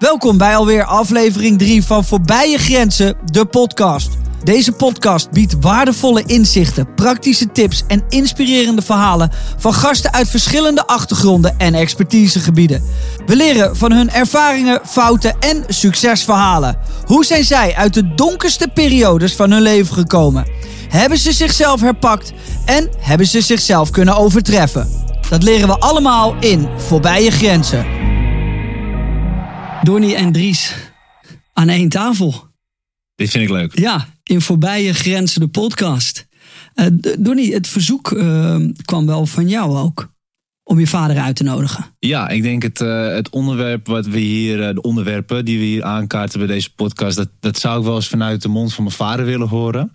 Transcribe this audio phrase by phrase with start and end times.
[0.00, 4.10] Welkom bij alweer aflevering 3 van Voorbij je Grenzen, de podcast.
[4.44, 11.58] Deze podcast biedt waardevolle inzichten, praktische tips en inspirerende verhalen van gasten uit verschillende achtergronden
[11.58, 12.82] en expertisegebieden.
[13.26, 16.78] We leren van hun ervaringen, fouten en succesverhalen.
[17.04, 20.46] Hoe zijn zij uit de donkerste periodes van hun leven gekomen?
[20.88, 22.32] Hebben ze zichzelf herpakt
[22.64, 24.88] en hebben ze zichzelf kunnen overtreffen?
[25.28, 28.00] Dat leren we allemaal in Voorbij je Grenzen.
[29.82, 30.74] Donnie en Dries
[31.52, 32.48] aan één tafel.
[33.14, 33.78] Dit vind ik leuk.
[33.78, 36.26] Ja, in Voorbije Grenzen de podcast.
[36.74, 36.86] Uh,
[37.18, 40.12] Donnie, het verzoek uh, kwam wel van jou ook.
[40.62, 41.84] Om je vader uit te nodigen.
[41.98, 45.84] Ja, ik denk het, uh, het onderwerp wat we hier, de onderwerpen die we hier
[45.84, 48.96] aankaarten bij deze podcast, dat, dat zou ik wel eens vanuit de mond van mijn
[48.96, 49.90] vader willen horen.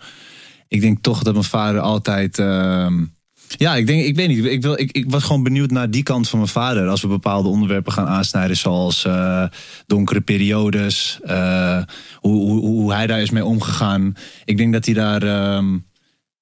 [0.68, 3.04] Ik denk toch dat mijn vader altijd ehm,
[3.48, 4.44] ja, ik denk, ik weet niet.
[4.44, 6.88] Ik, wil, ik, ik was gewoon benieuwd naar die kant van mijn vader.
[6.88, 9.46] Als we bepaalde onderwerpen gaan aansnijden, zoals uh,
[9.86, 11.18] donkere periodes.
[11.24, 11.82] Uh,
[12.14, 14.14] hoe, hoe, hoe hij daar is mee omgegaan.
[14.44, 15.86] Ik denk dat hij daar um,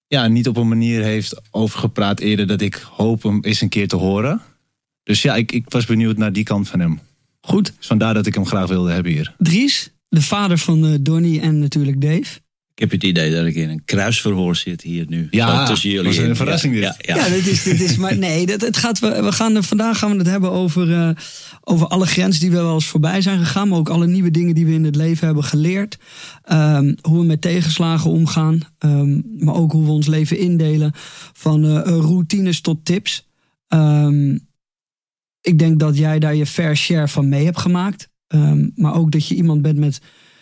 [0.06, 3.68] ja, niet op een manier heeft over gepraat eerder dat ik hoop hem eens een
[3.68, 4.40] keer te horen.
[5.02, 7.00] Dus ja, ik, ik was benieuwd naar die kant van hem.
[7.40, 7.72] Goed.
[7.76, 9.34] Dus vandaar dat ik hem graag wilde hebben hier.
[9.38, 12.40] Dries, de vader van uh, Donnie en natuurlijk Dave.
[12.74, 15.26] Ik heb het idee dat ik in een kruisverhoor zit hier nu.
[15.30, 16.04] Ja, tussen jullie.
[16.04, 17.06] Dat is een verrassing ja, dit.
[17.06, 17.28] Ja, ja.
[17.28, 20.16] dit, is, dit is maar nee, dat, het gaat, we, we gaan, vandaag gaan we
[20.16, 21.10] het hebben over, uh,
[21.60, 23.68] over alle grenzen die we wel eens voorbij zijn gegaan.
[23.68, 25.98] Maar ook alle nieuwe dingen die we in het leven hebben geleerd.
[26.52, 28.60] Um, hoe we met tegenslagen omgaan.
[28.78, 30.92] Um, maar ook hoe we ons leven indelen.
[31.32, 33.28] Van uh, routines tot tips.
[33.68, 34.48] Um,
[35.40, 38.08] ik denk dat jij daar je fair share van mee hebt gemaakt.
[38.74, 40.00] maar ook dat je iemand bent met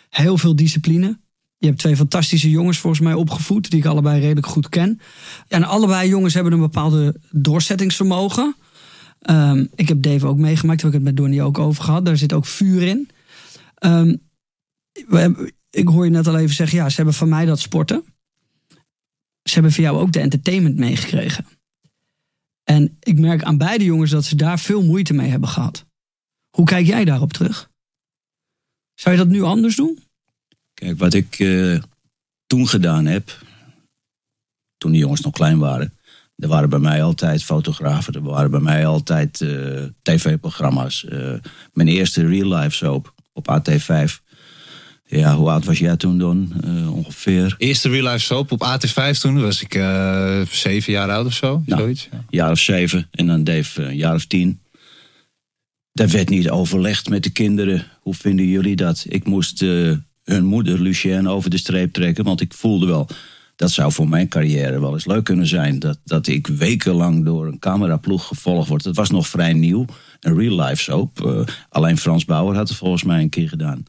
[0.09, 1.21] heel veel discipline.
[1.63, 4.99] Je hebt twee fantastische jongens volgens mij opgevoed, die ik allebei redelijk goed ken.
[5.47, 8.55] En allebei jongens hebben een bepaalde doorzettingsvermogen.
[9.29, 12.05] Um, ik heb Dave ook meegemaakt, daar heb ik het met Donnie ook over gehad.
[12.05, 13.09] Daar zit ook vuur in.
[15.09, 18.03] Hebben, ik hoor je net al even zeggen, ja, ze hebben van mij dat sporten.
[19.43, 21.45] Ze hebben van jou ook de entertainment meegekregen.
[22.63, 25.85] En ik merk aan beide jongens dat ze daar veel moeite mee hebben gehad.
[26.49, 27.69] Hoe kijk jij daarop terug?
[28.93, 30.11] Zou je dat nu anders doen?
[30.83, 31.79] Kijk, wat ik uh,
[32.47, 33.37] toen gedaan heb,
[34.77, 35.93] toen die jongens nog klein waren.
[36.35, 41.05] Er waren bij mij altijd fotografen, er waren bij mij altijd uh, tv-programma's.
[41.09, 41.33] Uh,
[41.73, 44.21] mijn eerste real life soap op AT5.
[45.05, 46.53] Ja, hoe oud was jij toen dan?
[46.89, 47.55] ongeveer.
[47.57, 49.73] Eerste real life soap op AT5 toen was ik
[50.51, 51.63] zeven jaar oud of zo.
[51.65, 52.07] Nou, zoiets.
[52.11, 52.23] Ja.
[52.29, 54.59] jaar of zeven en dan Dave een jaar of tien.
[55.91, 57.85] Daar werd niet overlegd met de kinderen.
[58.01, 59.05] Hoe vinden jullie dat?
[59.07, 59.65] Ik moest
[60.23, 62.23] hun moeder Lucienne over de streep trekken.
[62.23, 63.07] Want ik voelde wel,
[63.55, 65.79] dat zou voor mijn carrière wel eens leuk kunnen zijn.
[65.79, 68.83] Dat, dat ik wekenlang door een cameraploeg gevolgd word.
[68.83, 69.85] Dat was nog vrij nieuw.
[70.19, 71.25] Een real life soap.
[71.25, 73.83] Uh, alleen Frans Bauer had het volgens mij een keer gedaan.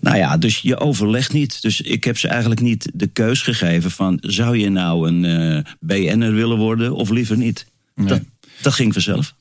[0.00, 1.62] Nou ja, dus je overlegt niet.
[1.62, 4.18] Dus ik heb ze eigenlijk niet de keus gegeven van...
[4.20, 7.66] zou je nou een uh, BN'er willen worden of liever niet?
[7.94, 8.06] Nee.
[8.06, 8.20] Dat,
[8.62, 9.34] dat ging vanzelf.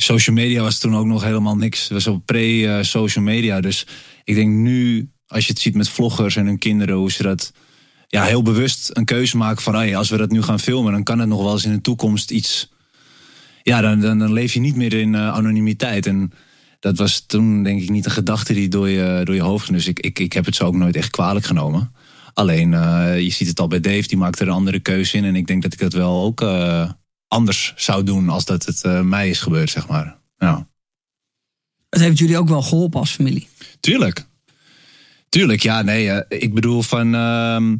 [0.00, 1.82] Social media was toen ook nog helemaal niks.
[1.82, 3.60] Het was op pre-social media.
[3.60, 3.86] Dus
[4.24, 7.52] ik denk nu, als je het ziet met vloggers en hun kinderen, hoe ze dat
[8.08, 11.18] ja, heel bewust een keuze maken van als we dat nu gaan filmen, dan kan
[11.18, 12.72] het nog wel eens in de toekomst iets.
[13.62, 16.06] Ja, dan, dan, dan leef je niet meer in uh, anonimiteit.
[16.06, 16.32] En
[16.80, 19.76] dat was toen denk ik niet een gedachte die door je, door je hoofd ging.
[19.76, 21.92] Dus ik, ik, ik heb het zo ook nooit echt kwalijk genomen.
[22.34, 25.24] Alleen, uh, je ziet het al bij Dave, die maakte er een andere keuze in.
[25.24, 26.90] En ik denk dat ik dat wel ook uh,
[27.28, 30.16] anders zou doen als dat het uh, mij is gebeurd, zeg maar.
[30.38, 30.68] Ja.
[31.90, 33.48] Het heeft jullie ook wel geholpen als familie?
[33.80, 34.26] Tuurlijk.
[35.28, 36.06] Tuurlijk, ja, nee.
[36.06, 37.14] Uh, ik bedoel van.
[37.14, 37.72] Uh,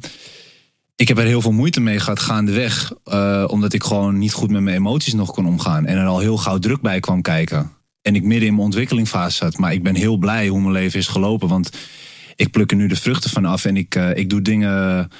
[0.97, 2.93] ik heb er heel veel moeite mee gehad gaandeweg.
[3.05, 5.87] Uh, omdat ik gewoon niet goed met mijn emoties nog kon omgaan.
[5.87, 7.73] En er al heel gauw druk bij kwam kijken.
[8.03, 9.59] En ik midden in mijn ontwikkelingfase zat.
[9.59, 11.49] Maar ik ben heel blij hoe mijn leven is gelopen.
[11.49, 11.71] Want
[12.37, 13.65] ik pluk er nu de vruchten van af.
[13.65, 15.11] En ik, ik doe dingen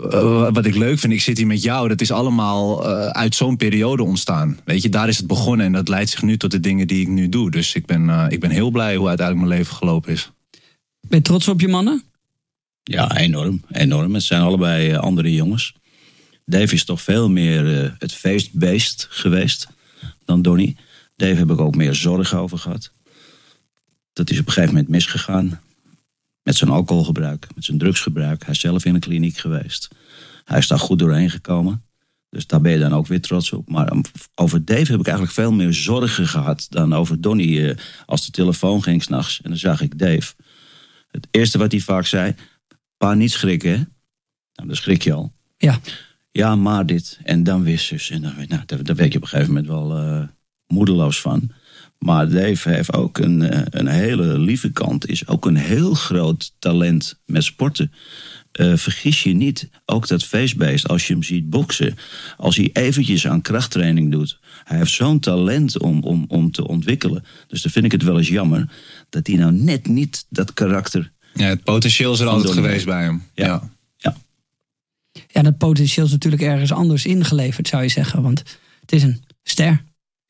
[0.00, 3.34] uh, wat ik leuk vind, ik zit hier met jou, dat is allemaal uh, uit
[3.34, 4.58] zo'n periode ontstaan.
[4.64, 7.00] Weet je, daar is het begonnen en dat leidt zich nu tot de dingen die
[7.00, 7.50] ik nu doe.
[7.50, 10.30] Dus ik ben, uh, ik ben heel blij hoe uiteindelijk mijn leven gelopen is.
[11.00, 12.02] Ben je trots op je mannen?
[12.82, 13.62] Ja, enorm.
[13.70, 14.14] enorm.
[14.14, 15.74] Het zijn allebei andere jongens.
[16.44, 19.68] Dave is toch veel meer het feestbeest geweest
[20.24, 20.76] dan Donny.
[21.16, 22.92] Dave heb ik ook meer zorgen over gehad.
[24.12, 25.60] Dat is op een gegeven moment misgegaan.
[26.44, 28.44] Met zijn alcoholgebruik, met zijn drugsgebruik.
[28.44, 29.88] Hij is zelf in een kliniek geweest.
[30.44, 31.82] Hij is daar goed doorheen gekomen.
[32.30, 33.68] Dus daar ben je dan ook weer trots op.
[33.68, 33.92] Maar
[34.34, 37.76] over Dave heb ik eigenlijk veel meer zorgen gehad dan over Donny.
[38.06, 40.34] Als de telefoon ging s'nachts en dan zag ik Dave.
[41.10, 42.34] Het eerste wat hij vaak zei:
[42.96, 43.76] Pa, niet schrikken, hè?
[44.54, 45.32] Nou, dan schrik je al.
[45.56, 45.80] Ja.
[46.30, 47.18] Ja, maar dit.
[47.22, 48.10] En dan weer zus.
[48.10, 50.22] En dan, nou, daar, daar werd je op een gegeven moment wel uh,
[50.66, 51.50] moedeloos van.
[52.04, 55.08] Maar Dave heeft ook een, eh, een hele lieve kant.
[55.08, 57.92] Is ook een heel groot talent met sporten.
[58.60, 61.96] Uh, vergis je niet, ook dat feestbeest, als je hem ziet boksen,
[62.36, 67.24] als hij eventjes aan krachttraining doet, hij heeft zo'n talent om, om, om te ontwikkelen.
[67.46, 68.68] Dus dan vind ik het wel eens jammer
[69.08, 71.12] dat hij nou net niet dat karakter.
[71.34, 73.22] Ja, het potentieel is er altijd geweest bij hem.
[73.34, 73.46] Ja.
[73.46, 73.70] ja.
[73.96, 74.16] ja.
[75.28, 78.22] Ja, dat potentieel is natuurlijk ergens anders ingeleverd, zou je zeggen.
[78.22, 78.38] Want
[78.80, 79.84] het is een ster.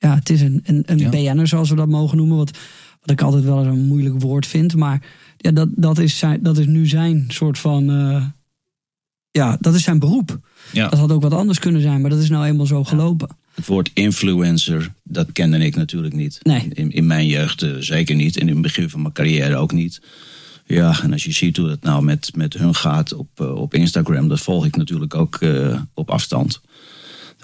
[0.04, 1.08] Ja, het is een, een, een ja.
[1.08, 2.36] BN'er, zoals we dat mogen noemen.
[2.36, 2.58] Wat,
[3.00, 4.76] wat ik altijd wel een moeilijk woord vind.
[4.76, 5.02] Maar
[5.36, 7.90] ja, dat, dat, is, zijn, dat is nu zijn soort van.
[7.90, 8.24] Uh,
[9.30, 10.38] ja, dat is zijn beroep.
[10.72, 10.88] Ja.
[10.88, 13.28] Dat had ook wat anders kunnen zijn, maar dat is nou eenmaal zo gelopen.
[13.54, 16.38] Het woord influencer, dat kende ik natuurlijk niet.
[16.42, 16.68] Nee.
[16.72, 18.36] In, in mijn jeugd uh, zeker niet.
[18.36, 20.00] En in het begin van mijn carrière ook niet.
[20.66, 23.74] Ja, en als je ziet hoe het nou met, met hun gaat op, uh, op
[23.74, 26.60] Instagram, dat volg ik natuurlijk ook uh, op afstand.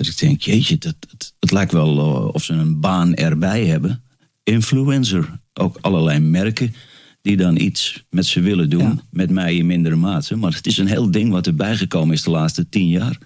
[0.00, 1.96] Dat ik denk, jeetje, dat, het, het lijkt wel
[2.32, 4.02] of ze een baan erbij hebben.
[4.42, 5.40] Influencer.
[5.52, 6.74] Ook allerlei merken
[7.22, 8.80] die dan iets met ze willen doen.
[8.80, 9.02] Ja.
[9.10, 10.36] Met mij in mindere mate.
[10.36, 13.18] Maar het is een heel ding wat erbij gekomen is de laatste tien jaar.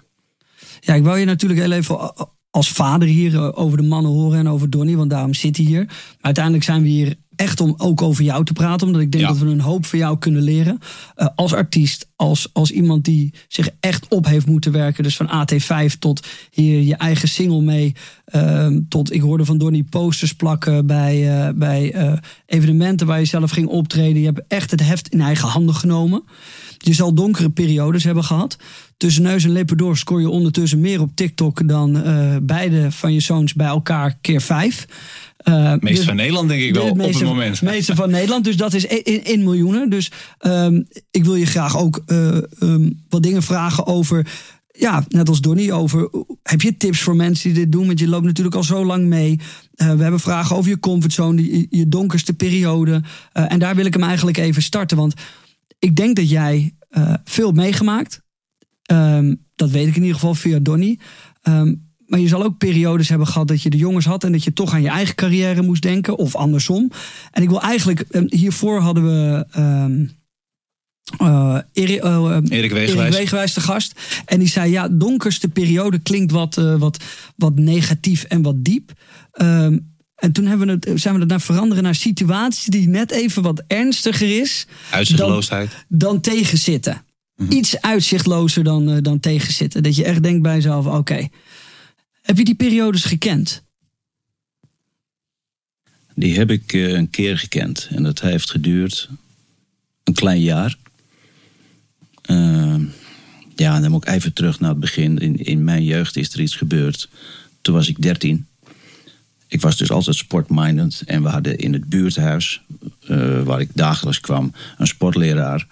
[0.79, 2.13] Ja, ik wou je natuurlijk heel even
[2.49, 5.85] als vader hier over de mannen horen en over Donny, want daarom zit hij hier.
[5.85, 9.23] Maar uiteindelijk zijn we hier echt om ook over jou te praten, omdat ik denk
[9.23, 9.29] ja.
[9.29, 10.79] dat we een hoop van jou kunnen leren.
[11.17, 15.03] Uh, als artiest, als, als iemand die zich echt op heeft moeten werken.
[15.03, 17.95] Dus van AT5 tot hier je eigen single mee.
[18.35, 22.13] Uh, tot ik hoorde van Donny posters plakken bij, uh, bij uh,
[22.45, 24.19] evenementen waar je zelf ging optreden.
[24.19, 26.23] Je hebt echt het heft in eigen handen genomen.
[26.77, 28.57] Je zal donkere periodes hebben gehad.
[28.97, 32.03] Tussen neus en lippen door scoor je ondertussen meer op TikTok dan
[32.43, 34.87] beide van je zoons bij elkaar keer vijf.
[35.49, 37.61] Uh, meeste dus, van Nederland denk ik wel meeste, op het moment.
[37.61, 39.89] meeste van Nederland, dus dat is in, in miljoenen.
[39.89, 44.27] Dus um, ik wil je graag ook uh, um, wat dingen vragen over
[44.71, 46.09] ja, net als Donnie, over
[46.43, 47.87] heb je tips voor mensen die dit doen?
[47.87, 49.39] Want je loopt natuurlijk al zo lang mee.
[49.75, 53.03] Uh, we hebben vragen over je comfortzone, je, je donkerste periode.
[53.31, 54.97] En daar wil ik hem eigenlijk even starten.
[54.97, 55.13] Want
[55.79, 56.73] ik denk dat jij
[57.23, 58.21] veel hebt meegemaakt.
[58.91, 60.99] Um, dat weet ik in ieder geval via Donnie.
[61.43, 64.43] Um, maar je zal ook periodes hebben gehad dat je de jongens had en dat
[64.43, 66.91] je toch aan je eigen carrière moest denken, of andersom.
[67.31, 69.45] En ik wil eigenlijk, hiervoor hadden we.
[69.57, 70.11] Um,
[71.21, 72.97] uh, Erik, uh, Erik, Wegenwijs.
[72.97, 73.99] Erik Wegenwijs de gast.
[74.25, 77.03] En die zei: Ja, donkerste periode klinkt wat, uh, wat,
[77.35, 78.91] wat negatief en wat diep.
[79.41, 83.11] Um, en toen hebben we het, zijn we het naar veranderen naar situaties die net
[83.11, 84.67] even wat ernstiger is.
[84.91, 85.69] Uitzichtloosheid.
[85.87, 87.03] Dan, dan tegenzitten.
[87.35, 87.57] Mm -hmm.
[87.57, 89.83] Iets uitzichtlozer dan, dan tegenzitten.
[89.83, 90.95] Dat je echt denkt bij jezelf: Oké.
[90.95, 91.29] Okay,
[92.25, 93.63] heb je die periodes gekend?
[96.15, 97.87] Die heb ik uh, een keer gekend.
[97.91, 99.09] En dat heeft geduurd
[100.03, 100.77] een klein jaar.
[102.29, 102.75] Uh,
[103.55, 105.17] ja, dan moet ik even terug naar het begin.
[105.17, 107.09] In, in mijn jeugd is er iets gebeurd.
[107.61, 108.47] Toen was ik 13.
[109.47, 111.03] Ik was dus altijd sportminded.
[111.05, 112.61] En we hadden in het buurthuis,
[113.09, 115.67] uh, waar ik dagelijks kwam, een sportleraar.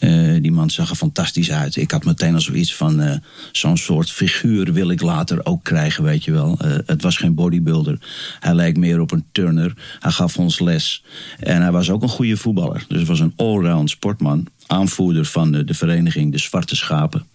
[0.00, 1.76] Uh, die man zag er fantastisch uit.
[1.76, 3.14] Ik had meteen al zoiets van uh,
[3.52, 6.58] zo'n soort figuur wil ik later ook krijgen, weet je wel.
[6.64, 7.98] Uh, het was geen bodybuilder.
[8.40, 9.74] Hij leek meer op een turner.
[9.98, 11.04] Hij gaf ons les.
[11.38, 12.84] En hij was ook een goede voetballer.
[12.88, 14.46] Dus was een allround sportman.
[14.66, 17.26] Aanvoerder van de, de vereniging De Zwarte Schapen.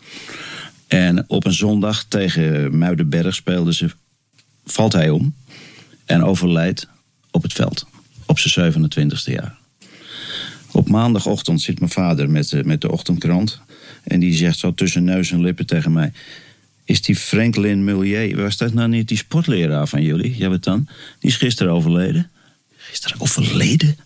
[0.88, 3.89] En op een zondag tegen Muidenberg speelden ze.
[4.65, 5.36] Valt hij om.
[6.06, 6.88] En overlijdt
[7.31, 7.88] op het veld.
[8.25, 9.62] Op zijn 27e jaar.
[10.74, 13.60] Op maandagochtend zit mijn vader met de, met de ochtendkrant.
[14.03, 16.12] En die zegt zo tussen neus en lippen tegen mij...
[16.86, 20.38] Is die Franklin Mullier, was dat nou niet die sportleraar van jullie?
[20.38, 20.88] Ja, wat dan?
[21.20, 22.32] Die is gisteren overleden.
[22.75, 23.98] Gisteren overleden?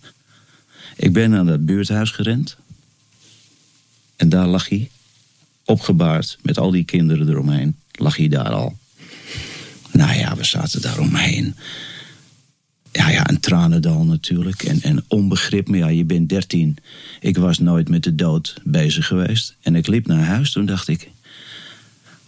[0.96, 2.56] Ik ben naar dat buurthuis gerend.
[4.16, 4.90] En daar lag hij.
[5.64, 7.76] Opgebaard met al die kinderen eromheen.
[7.92, 8.78] Lag hij daar al.
[9.92, 11.54] Nou ja, we zaten daar omheen
[12.98, 14.62] ja, ja, een tranendal natuurlijk.
[14.62, 16.76] En, en onbegrip, maar ja, je bent dertien.
[17.20, 19.56] Ik was nooit met de dood bezig geweest.
[19.60, 21.10] En ik liep naar huis, toen dacht ik...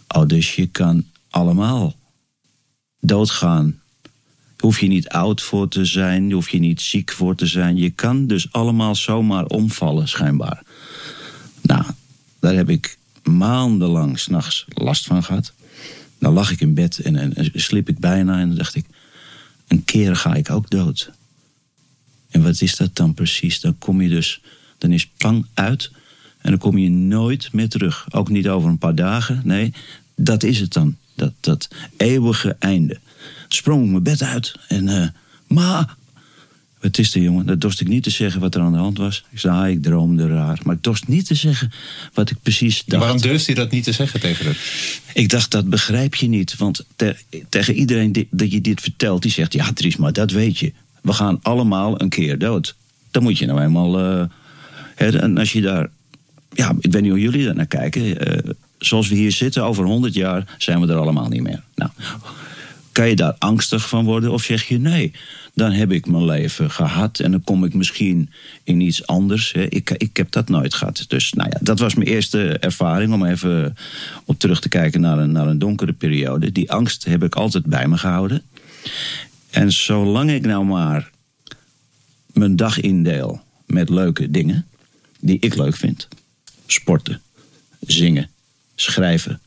[0.07, 1.95] Oh, dus je kan allemaal
[2.99, 3.79] doodgaan.
[4.57, 7.77] Hoef je niet oud voor te zijn, hoef je niet ziek voor te zijn.
[7.77, 10.63] Je kan dus allemaal zomaar omvallen, schijnbaar.
[11.61, 11.85] Nou,
[12.39, 15.53] daar heb ik maandenlang s'nachts last van gehad.
[16.19, 18.85] Dan lag ik in bed en, en, en sliep ik bijna en dan dacht ik
[19.71, 21.11] een keer ga ik ook dood.
[22.29, 23.59] En wat is dat dan precies?
[23.59, 24.41] Dan kom je dus,
[24.77, 25.91] dan is pang uit
[26.37, 28.07] en dan kom je nooit meer terug.
[28.11, 29.41] Ook niet over een paar dagen.
[29.43, 29.73] Nee,
[30.15, 30.97] dat is het dan.
[31.15, 32.99] Dat, dat eeuwige einde.
[33.47, 35.07] Sprong mijn bed uit en uh,
[35.47, 35.95] ma,
[36.81, 37.45] Wat is er, jongen?
[37.45, 39.23] Dat dorst ik niet te zeggen wat er aan de hand was.
[39.29, 40.59] Ik zei, ah, ik droomde raar.
[40.63, 41.71] Maar ik dorst niet te zeggen
[42.13, 43.01] wat ik precies Ja, dacht.
[43.03, 44.57] waarom durft hij dat niet te zeggen tegen haar?
[45.13, 46.57] Ik dacht, dat begrijp je niet.
[46.57, 47.15] Want te-
[47.49, 49.53] tegen iedereen die, dat je dit vertelt, die zegt...
[49.53, 50.71] ja, Dries, maar dat weet je.
[51.01, 52.75] We gaan allemaal een keer dood.
[53.11, 53.99] Dan moet je nou eenmaal...
[53.99, 54.25] eh,
[54.95, 55.89] hè, en als je daar...
[56.53, 58.19] Ja, ik weet niet hoe jullie daar naar kijken.
[58.45, 61.63] eh, zoals we hier zitten, over 100 jaar zijn we er allemaal niet meer.
[61.75, 61.91] Nou,
[62.91, 64.31] kan je daar angstig van worden?
[64.31, 65.11] Of zeg je nee,
[65.53, 68.29] dan heb ik mijn leven gehad en dan kom ik misschien
[68.63, 69.51] in iets anders.
[69.51, 71.05] Ik, ik heb dat nooit gehad.
[71.07, 73.75] Dus nou ja, dat was mijn eerste ervaring om even
[74.25, 76.51] op terug te kijken naar een, naar een donkere periode.
[76.51, 78.43] Die angst heb ik altijd bij me gehouden.
[79.49, 81.09] En zolang ik nou maar
[82.33, 84.65] mijn dag indeel met leuke dingen
[85.19, 86.07] die ik leuk vind.
[86.65, 87.21] Sporten,
[87.79, 88.29] zingen,
[88.75, 89.41] schrijven,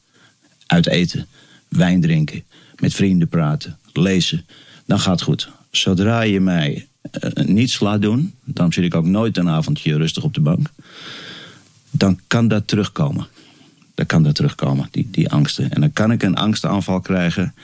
[0.66, 1.26] uit eten,
[1.68, 2.44] wijn drinken,
[2.78, 4.46] met vrienden praten, lezen.
[4.86, 5.50] Dan gaat het goed.
[5.76, 10.22] Zodra je mij eh, niets laat doen, dan zit ik ook nooit een avondje rustig
[10.22, 10.70] op de bank.
[11.90, 13.26] Dan kan dat terugkomen.
[13.94, 15.70] Dan kan dat terugkomen, die, die angsten.
[15.70, 17.54] En dan kan ik een angstaanval krijgen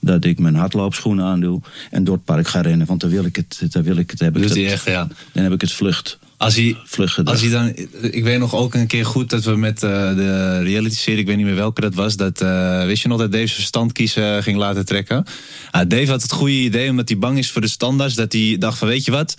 [0.00, 2.86] dat ik mijn hardloopschoenen aandoe en door het park ga rennen.
[2.86, 4.42] Want dan wil ik het, dan wil ik het hebben.
[4.42, 5.08] Dat- hij echt, ja.
[5.32, 6.76] Dan heb ik het vlucht, Als hij,
[7.24, 7.72] als hij dan,
[8.12, 11.26] ik weet nog ook een keer goed dat we met eh, de reality serie, ik
[11.26, 13.92] weet niet meer welke dat was, dat, eh, wist je nog dat Dave zijn verstand
[13.92, 15.24] kiezen ging laten trekken?
[15.70, 18.56] Ah, Dave had het goede idee, omdat hij bang is voor de standaards, dat hij
[18.58, 19.36] dacht van weet je wat,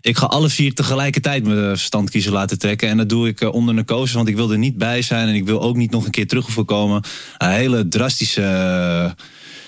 [0.00, 2.88] ik ga alle vier tegelijkertijd mijn verstand kiezen laten trekken.
[2.88, 5.34] En dat doe ik eh, onder narcose, want ik wil er niet bij zijn en
[5.34, 7.02] ik wil ook niet nog een keer terug hoeven komen.
[7.38, 8.42] Een hele drastische...
[8.42, 9.24] eh,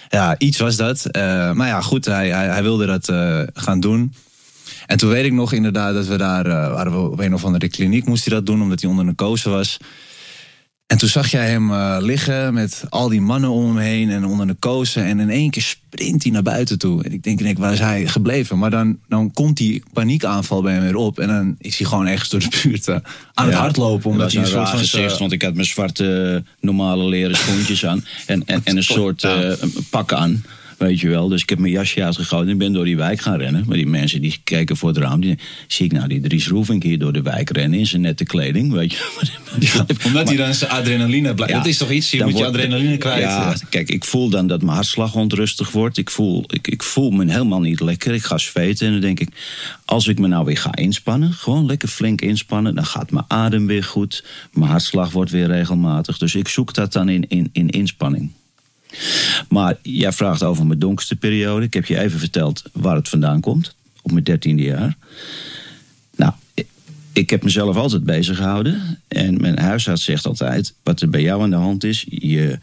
[0.09, 1.05] ja, iets was dat.
[1.05, 4.13] Eh, maar ja, goed, hij, hij, hij wilde dat eh, gaan doen.
[4.87, 7.45] En toen weet ik nog inderdaad dat we daar eh, waren we op een of
[7.45, 9.79] andere kliniek moest hij dat doen omdat hij onder narcose was.
[10.89, 14.25] En toen zag jij hem eh, liggen met al die mannen om hem heen en
[14.25, 15.01] onder narcose.
[15.01, 17.05] En in één keer sprint hij naar buiten toe.
[17.05, 18.59] En ik denk, denk waar is hij gebleven?
[18.59, 21.19] Maar dan, dan komt die paniekaanval bij hem weer op.
[21.19, 22.97] En dan is hij gewoon ergens door de buurt eh,
[23.35, 24.11] aan het hardlopen.
[24.11, 24.79] Omdat dat hij een een soort van...
[24.79, 28.05] gezicht, want ik had mijn zwarte normale leren schoentjes aan.
[28.27, 29.53] En, en, en een soort eh,
[29.91, 30.45] pak aan.
[30.79, 31.29] Weet je wel.
[31.29, 33.65] Dus ik heb mijn jasje uitgegooid en ben door die wijk gaan rennen.
[33.67, 35.21] Maar die mensen die keken voor het raam.
[35.21, 38.25] Die, zie ik nou die Dries Roefink hier door de wijk rennen in zijn nette
[38.25, 38.73] kleding.
[38.73, 39.07] Weet je.
[39.59, 41.53] Ja, omdat hij dan zijn adrenaline blijft.
[41.53, 43.21] Ja, dat is toch iets, je moet je adrenaline kwijt.
[43.21, 45.97] Ja, kijk, ik voel dan dat mijn hartslag onrustig wordt.
[45.99, 48.15] Ik voel, ik, ik voel me helemaal niet lekker.
[48.15, 49.29] Ik ga zweten en dan denk ik...
[49.85, 52.75] als ik me nou weer ga inspannen, gewoon lekker flink inspannen...
[52.75, 54.25] dan gaat mijn adem weer goed.
[54.53, 56.19] Mijn hartslag wordt weer regelmatig.
[56.19, 58.31] Dus ik zoek dat dan in, in, in inspanning.
[59.49, 61.65] Maar jij vraagt over mijn donkerste periode.
[61.67, 63.75] Ik heb je even verteld waar het vandaan komt.
[64.03, 64.97] Op mijn dertiende jaar.
[66.17, 66.33] Nou,
[67.13, 69.01] ik- heb mezelf altijd bezig gehouden.
[69.09, 72.59] En mijn huisarts zegt altijd: wat er bij jou aan de hand is, je,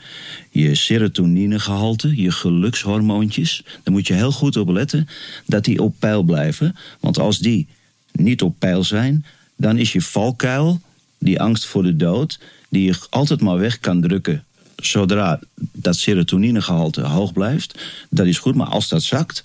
[0.51, 3.61] je serotoninegehalte, je gelukshormoontjes.
[3.83, 5.07] Daar moet je heel goed op letten
[5.45, 6.75] dat die op peil blijven.
[6.99, 7.67] Want als die
[8.11, 9.25] niet op peil zijn,
[9.57, 10.81] dan is je valkuil,
[11.19, 12.39] die angst voor de dood,
[12.69, 14.43] die je altijd maar weg kan drukken.
[14.75, 17.79] Zodra dat serotoninegehalte hoog blijft,
[18.09, 18.55] dat is goed.
[18.55, 19.43] Maar als dat zakt,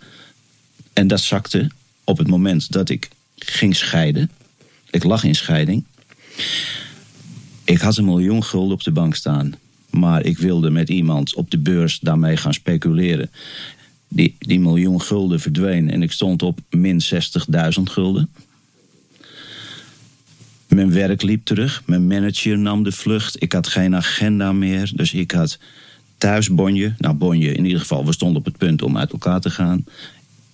[0.93, 1.71] en dat zakte
[2.05, 4.31] op het moment dat ik ging scheiden.
[4.91, 5.85] Ik lag in scheiding.
[7.65, 9.55] Ik had een miljoen gulden op de bank staan.
[9.91, 13.31] Maar ik wilde met iemand op de beurs daarmee gaan speculeren.
[14.09, 18.31] Die, die miljoen gulden verdween en ik stond op min 60.000 gulden.
[20.71, 21.83] Mijn werk liep terug.
[21.87, 23.43] Mijn manager nam de vlucht.
[23.43, 24.93] Ik had geen agenda meer.
[24.95, 25.59] Dus ik had
[26.19, 26.95] thuis bonje.
[26.99, 28.07] Nou, bonje in ieder geval.
[28.07, 29.85] We stonden op het punt om uit elkaar te gaan.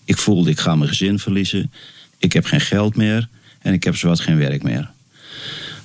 [0.04, 1.72] Ik voelde, ik ga mijn gezin verliezen.
[2.18, 3.28] Ik heb geen geld meer.
[3.58, 4.90] En ik heb zowat geen werk meer.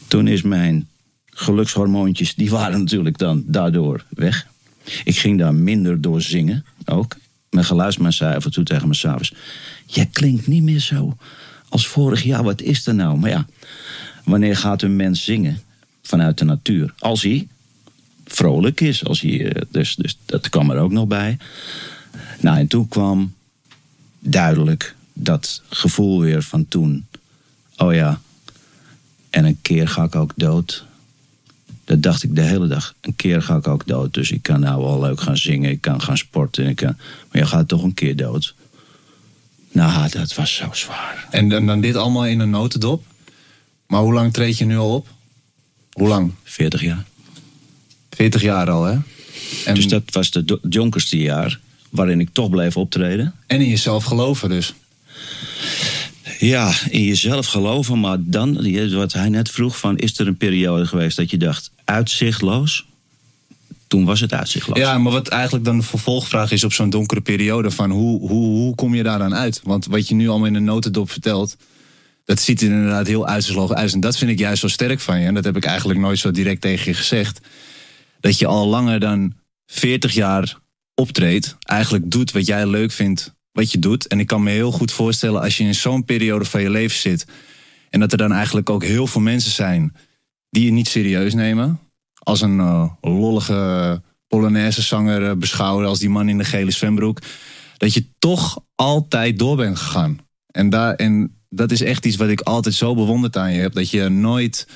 [0.07, 0.87] Toen is mijn
[1.25, 4.47] gelukshormoontjes, die waren natuurlijk dan daardoor weg.
[5.03, 7.15] Ik ging daar minder door zingen ook.
[7.49, 9.33] Mijn geluidsman zei af en toe tegen me s'avonds...
[9.85, 11.17] jij klinkt niet meer zo
[11.71, 13.17] als vorig jaar, wat is er nou?
[13.17, 13.45] Maar ja,
[14.23, 15.61] wanneer gaat een mens zingen
[16.01, 16.93] vanuit de natuur?
[16.99, 17.47] Als hij
[18.25, 19.05] vrolijk is.
[19.05, 21.37] Als hij, eh, dus, dus dat kwam er ook nog bij.
[22.39, 23.33] Nou, en toen kwam
[24.19, 27.05] duidelijk dat gevoel weer van toen.
[27.77, 28.21] Oh ja,
[29.29, 30.85] en een keer ga ik ook dood.
[31.85, 32.95] Dat dacht ik de hele dag.
[33.01, 34.13] Een keer ga ik ook dood.
[34.13, 35.71] Dus ik kan nou wel leuk gaan zingen.
[35.71, 36.67] Ik kan gaan sporten.
[36.67, 36.95] Ik kan,
[37.31, 38.53] maar je gaat toch een keer dood.
[39.71, 41.27] Nou, dat was zo zwaar.
[41.31, 43.05] En, dan- dan dit allemaal in een notendop.
[43.91, 45.07] Maar hoe lang treed je nu al op?
[45.91, 46.31] Hoe lang?
[46.43, 47.05] 40 jaar.
[48.09, 48.97] 40 jaar al, hè?
[49.65, 53.33] En, Dus dat was het donkerste jaar waarin ik toch bleef optreden.
[53.47, 54.73] en in jezelf geloven dus.
[56.39, 58.53] Ja, in jezelf geloven, maar dan,
[58.93, 62.85] wat hij net vroeg, van, is er een periode geweest dat je dacht, uitzichtloos?
[63.87, 64.77] toen was het uitzichtloos.
[64.77, 68.45] Ja, maar wat eigenlijk dan de vervolgvraag is op zo'n donkere periode: van hoe, hoe,
[68.45, 69.61] hoe kom je daar dan uit?
[69.63, 71.57] Want wat je nu allemaal in een notendop vertelt,
[72.31, 73.93] dat ziet er inderdaad heel uitzichtloos uit.
[73.93, 75.25] En dat vind ik juist zo sterk van je.
[75.25, 77.39] En dat heb ik eigenlijk nooit zo direct tegen je gezegd.
[78.19, 79.33] Dat je al langer dan
[79.65, 80.59] 40 jaar
[80.95, 84.07] optreedt, eigenlijk doet wat jij leuk vindt, wat je doet.
[84.07, 86.97] En ik kan me heel goed voorstellen als je in zo'n periode van je leven
[86.97, 87.25] zit.
[87.89, 89.95] En dat er dan eigenlijk ook heel veel mensen zijn
[90.49, 91.79] die je niet serieus nemen.
[92.13, 97.21] Als een uh, lollige Polonaise zanger uh, beschouwen, als die man in de gele zwembroek.
[97.77, 100.19] Dat je toch altijd door bent gegaan.
[100.51, 103.73] En, daar, en dat is echt iets wat ik altijd zo bewonderd aan je heb.
[103.73, 104.67] Dat je nooit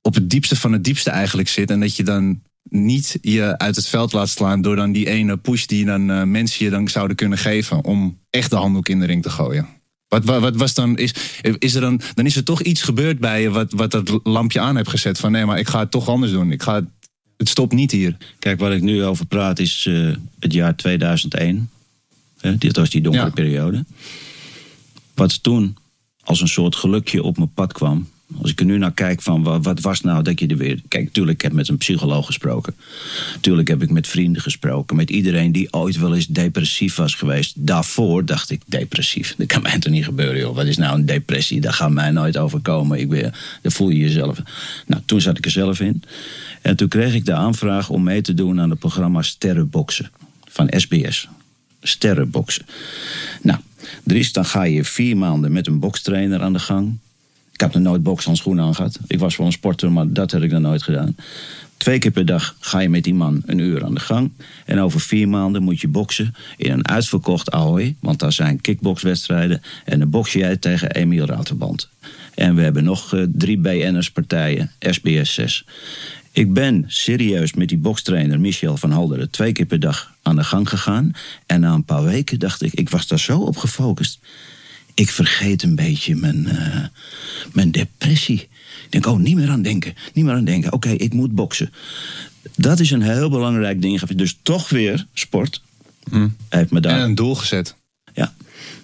[0.00, 1.70] op het diepste van het diepste eigenlijk zit.
[1.70, 5.36] En dat je dan niet je uit het veld laat slaan door dan die ene
[5.36, 9.00] push die dan uh, mensen je dan zouden kunnen geven om echt de handdoek in
[9.00, 9.66] de ring te gooien.
[10.08, 11.14] Wat, wat, wat, was dan, is,
[11.58, 14.60] is er dan, dan is er toch iets gebeurd bij je wat, wat dat lampje
[14.60, 16.52] aan heeft gezet van nee, maar ik ga het toch anders doen.
[16.52, 16.84] Ik ga het,
[17.36, 18.16] het stopt niet hier.
[18.38, 21.70] Kijk, waar ik nu over praat is uh, het jaar 2001.
[22.42, 23.30] Uh, dit was die donkere ja.
[23.30, 23.84] periode.
[25.14, 25.76] Wat toen
[26.20, 28.08] als een soort gelukje op mijn pad kwam,
[28.40, 30.80] als ik er nu naar kijk van wat, was nou dat je er weer...
[30.88, 32.74] Kijk, tuurlijk ik heb met een psycholoog gesproken.
[33.40, 34.96] Tuurlijk heb ik met vrienden gesproken.
[34.96, 37.54] Met iedereen die ooit wel eens depressief was geweest.
[37.56, 39.34] Daarvoor dacht ik, depressief.
[39.38, 40.54] Dat kan mij toch niet gebeuren, joh.
[40.54, 41.60] Wat is nou een depressie?
[41.60, 42.98] Dat gaat mij nooit overkomen.
[42.98, 44.38] Ik ben, daar voel je jezelf.
[44.86, 46.02] Nou, toen zat ik er zelf in.
[46.62, 50.10] En toen kreeg ik de aanvraag om mee te doen aan het programma Sterrenboksen.
[50.44, 51.28] Van SBS.
[51.82, 52.66] Sterrenboksen.
[53.42, 53.58] Nou,
[54.04, 56.98] Dries, dan ga je vier maanden met een bokstrainer aan de gang.
[57.52, 58.98] Ik heb nog nooit bokshandschoenen aan gehad.
[59.06, 61.16] Ik was wel een sporter, maar dat heb ik dan nooit gedaan.
[61.82, 64.30] Twee keer per dag ga je met die man een uur aan de gang.
[64.64, 67.96] En over vier maanden moet je boksen in een uitverkocht Ahoy.
[68.00, 69.62] Want daar zijn kickboxwedstrijden.
[69.84, 71.88] En dan boks jij tegen Emiel Raterband.
[72.34, 75.64] En we hebben nog uh, drie BN'ers partijen, SBS 6.
[76.32, 80.44] Ik ben serieus met die bokstrainer Michel van Halderen twee keer per dag aan de
[80.44, 81.12] gang gegaan.
[81.46, 84.18] En na een paar weken dacht ik, ik was daar zo op gefocust.
[84.94, 86.84] Ik vergeet een beetje mijn, uh,
[87.52, 88.40] mijn depressie.
[88.84, 89.94] Ik denk, oh, niet meer aan denken.
[90.12, 90.72] Niet meer aan denken.
[90.72, 91.72] Oké, okay, ik moet boksen.
[92.56, 94.00] Dat is een heel belangrijk ding.
[94.00, 95.62] Dus toch weer sport.
[96.10, 96.36] Hmm.
[96.48, 96.98] Heeft me daar...
[96.98, 97.76] En een doel gezet.
[98.14, 98.34] Ja,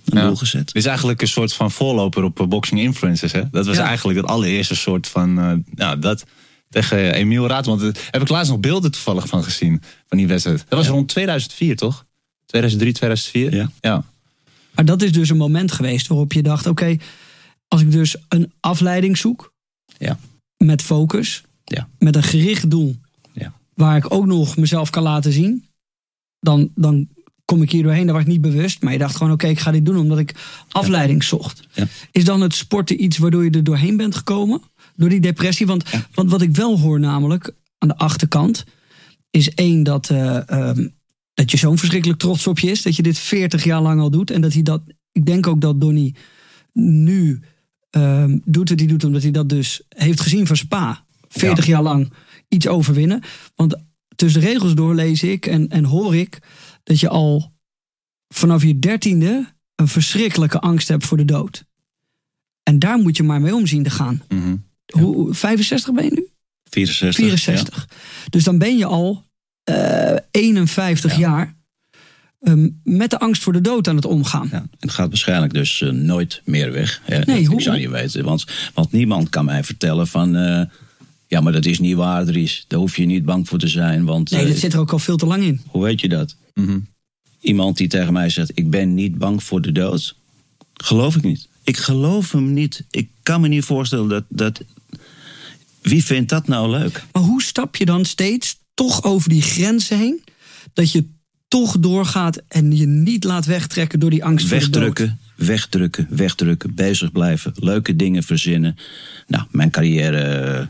[0.05, 0.27] een ja.
[0.27, 0.67] doel gezet.
[0.67, 3.33] Het is eigenlijk een soort van voorloper op boxing influencers.
[3.33, 3.43] Hè?
[3.51, 3.87] Dat was ja.
[3.87, 5.39] eigenlijk het allereerste soort van...
[5.39, 6.25] Uh, ja, dat
[6.69, 7.67] tegen Emiel Raad.
[7.67, 9.83] Want daar heb ik laatst nog beelden toevallig van gezien.
[10.07, 10.59] Van die wedstrijd.
[10.59, 10.93] Dat was ja.
[10.93, 12.07] rond 2004, toch?
[12.47, 13.55] 2003, 2004?
[13.55, 13.71] Ja.
[13.81, 14.05] ja.
[14.75, 17.01] Maar dat is dus een moment geweest waarop je dacht: oké, okay,
[17.69, 19.53] als ik dus een afleiding zoek.
[19.99, 20.19] Ja.
[20.57, 21.43] Met focus.
[21.65, 21.89] Ja.
[21.99, 22.97] Met een gericht doel.
[23.33, 23.53] Ja.
[23.75, 25.65] Waar ik ook nog mezelf kan laten zien.
[26.41, 27.09] Dan, dan
[27.45, 28.05] kom ik hier doorheen.
[28.05, 28.83] Daar was ik niet bewust.
[28.83, 30.35] Maar je dacht gewoon: oké, okay, ik ga dit doen omdat ik
[30.69, 31.63] afleiding zocht.
[31.73, 31.87] Ja.
[32.13, 34.63] Is dan het sporten iets waardoor je er doorheen bent gekomen?
[34.99, 35.67] Door die depressie?
[35.67, 36.07] Want, ja.
[36.15, 38.65] want wat ik wel hoor, namelijk aan de achterkant.
[39.31, 40.11] Is één dat.
[40.11, 40.95] Uh, um,
[41.35, 42.83] dat je zo'n verschrikkelijk trots op je is.
[42.83, 44.31] Dat je dit 40 jaar lang al doet.
[44.31, 44.83] En dat hij dat.
[45.13, 46.15] Ik denk ook dat Donny
[46.73, 47.41] nu
[47.91, 49.05] um, doet wat hij doet.
[49.05, 51.05] Omdat hij dat dus heeft gezien van Spa.
[51.29, 51.73] 40 ja.
[51.73, 52.13] jaar lang
[52.49, 53.23] iets overwinnen.
[53.55, 53.77] Want
[54.17, 56.39] tussen de regels door lees ik en, en hoor ik.
[56.83, 57.53] Dat je al
[58.29, 61.65] vanaf je dertiende een verschrikkelijke angst hebt voor de dood.
[62.63, 64.23] En daar moet je maar mee om zien te gaan.
[64.29, 64.68] Mm -hmm.
[64.95, 65.01] Ja.
[65.01, 66.29] Hoe, 65 ben je nu?
[66.71, 67.25] 64.
[67.25, 67.87] 64.
[67.89, 67.97] Ja.
[68.31, 69.25] Dus dan ben je al
[69.71, 71.19] uh, 51 ja.
[71.19, 71.57] jaar
[72.41, 74.49] um, met de angst voor de dood aan het omgaan.
[74.51, 77.01] Ja, het gaat waarschijnlijk dus uh, nooit meer weg.
[77.05, 77.19] Hè?
[77.19, 77.57] Nee, dat, hoe?
[77.57, 80.37] Ik zou niet weten, want, want niemand kan mij vertellen van...
[80.37, 80.63] Uh,
[81.27, 82.65] ja, maar dat is niet waar, Dries.
[82.69, 84.05] Daar hoef je niet bang voor te zijn.
[84.05, 85.61] Want, nee, dat zit er ook al veel te lang in.
[85.67, 86.37] Hoe weet je dat?
[86.55, 86.87] Mm -hmm.
[87.41, 90.17] Iemand die tegen mij zegt, ik ben niet bang voor de dood.
[90.75, 91.49] Geloof ik niet.
[91.63, 92.85] Ik geloof hem niet.
[92.91, 94.25] Ik kan me niet voorstellen dat...
[94.29, 94.63] dat
[95.83, 97.05] wie vindt dat nou leuk?
[97.13, 100.25] Maar hoe stap je dan steeds toch over die grenzen heen?
[100.73, 101.05] Dat je
[101.49, 105.19] toch doorgaat en je niet laat wegtrekken door die angst wegdrukken.
[105.35, 108.77] Wegdrukken, wegdrukken, bezig blijven, leuke dingen verzinnen.
[109.27, 110.69] Nou, mijn carrière...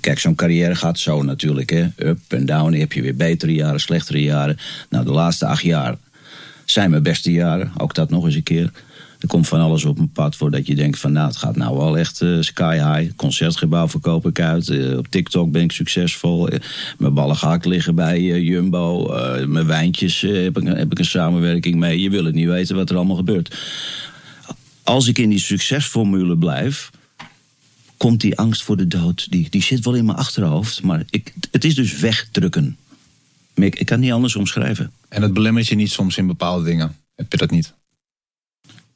[0.00, 1.70] Kijk, zo'n carrière gaat zo natuurlijk.
[1.70, 1.88] Hè?
[1.96, 2.70] Up en down.
[2.70, 4.58] Dan heb je weer betere jaren, slechtere jaren.
[4.90, 5.96] Nou, de laatste acht jaar
[6.64, 7.72] zijn mijn beste jaren.
[7.76, 8.70] Ook dat nog eens een keer.
[9.20, 11.76] Er komt van alles op mijn pad voordat je denkt van nou, het gaat nou
[11.76, 13.14] wel echt uh, sky high.
[13.16, 14.68] Concertgebouw verkoop ik uit.
[14.68, 16.52] Uh, op TikTok ben ik succesvol.
[16.52, 16.58] Uh,
[16.98, 19.06] mijn ballen gehakt liggen bij Jumbo.
[19.46, 22.00] mijn wijntjes heb, ik, heb ik een samenwerking mee.
[22.00, 23.58] Je wil het niet weten wat er allemaal gebeurt.
[24.82, 26.90] Als ik in die succesformule blijf,
[27.96, 29.30] komt die angst voor de dood.
[29.30, 30.82] Die, die zit wel in mijn achterhoofd.
[30.82, 32.76] Maar ik, het is dus wegdrukken.
[33.54, 34.92] Ik, ik kan het niet anders omschrijven.
[35.08, 36.96] En dat belemmert je niet soms in bepaalde dingen?
[37.14, 37.74] Heb je dat niet?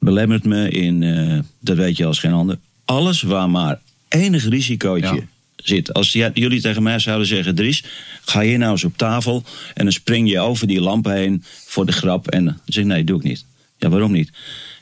[0.05, 5.15] Belemmert me in, uh, dat weet je als geen ander, alles waar maar enig risicootje
[5.15, 5.27] ja.
[5.55, 5.93] zit.
[5.93, 7.83] Als jullie tegen mij zouden zeggen, Dries,
[8.25, 11.85] ga hier nou eens op tafel en dan spring je over die lamp heen voor
[11.85, 12.27] de grap.
[12.27, 13.45] En dan zeg ik, nee, doe ik niet.
[13.77, 14.31] Ja, waarom niet?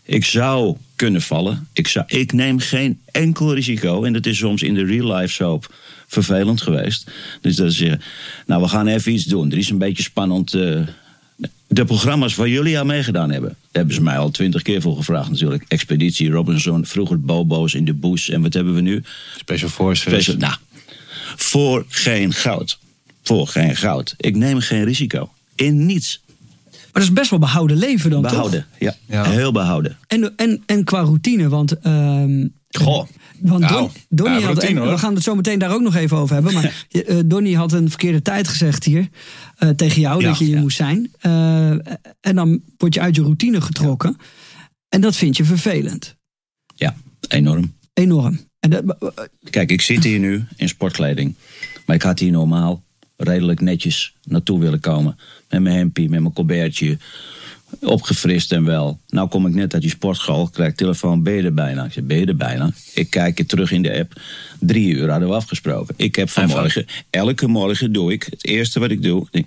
[0.03, 1.67] Ik zou kunnen vallen.
[1.73, 4.03] Ik, zou, ik neem geen enkel risico.
[4.03, 5.73] En dat is soms in de real life soap
[6.07, 7.11] vervelend geweest.
[7.41, 8.01] Dus dat zeggen,
[8.45, 9.51] nou, we gaan even iets doen.
[9.51, 10.53] Er is een beetje spannend.
[10.53, 10.81] eh,
[11.67, 14.95] de programma's waar jullie aan meegedaan hebben, daar hebben ze mij al twintig keer voor
[14.95, 15.65] gevraagd natuurlijk.
[15.67, 18.29] Expeditie Robinson, vroeger Bobo's in de Boes.
[18.29, 19.03] En wat hebben we nu?
[19.37, 20.13] Special Forces.
[20.13, 20.53] Special- nou,
[21.35, 22.79] voor geen goud.
[23.23, 24.13] Voor geen goud.
[24.17, 25.31] Ik neem geen risico.
[25.55, 26.21] In niets.
[26.71, 28.65] Maar dat is best wel behouden leven dan, Behouden.
[28.79, 29.29] Ja, Ja.
[29.29, 29.97] heel behouden.
[30.07, 30.19] toch?
[30.19, 31.79] En, en, en qua routine, want...
[31.79, 33.07] ehm, Goh.
[33.39, 35.95] Want Nou, Don, Donnie ja, had, routine, we gaan het zo meteen daar ook nog
[35.95, 36.53] even over hebben.
[36.53, 39.09] Maar uh, Donnie had een verkeerde tijd gezegd hier
[39.57, 40.61] eh, tegen jou Ja, dat je hier ja.
[40.61, 41.11] moest zijn.
[41.19, 41.69] Eh,
[42.21, 44.17] en dan word je uit je routine getrokken.
[44.89, 46.15] En dat vind je vervelend.
[46.75, 46.95] Ja,
[47.27, 47.73] enorm.
[47.93, 48.39] Enorm.
[48.59, 49.13] En dat,
[49.49, 51.35] Kijk, ik zit hier nu in sportkleding.
[51.85, 52.83] Maar ik had hier normaal
[53.17, 55.17] redelijk netjes naartoe willen komen.
[55.49, 56.97] Met mijn hempie, met mijn colbertje.
[57.79, 58.99] Opgefrist en wel.
[59.07, 60.47] Nou kom ik net uit die sportschool.
[60.47, 61.85] Krijg telefoon, ben je er bijna?
[61.85, 62.71] Ik zeg, ben je er bijna?
[62.93, 64.21] Ik kijk er terug in de app.
[64.59, 65.93] Drie uur hadden we afgesproken.
[65.97, 69.27] Ik heb vanmorgen, elke morgen doe ik, het eerste wat ik doe.
[69.31, 69.45] denk,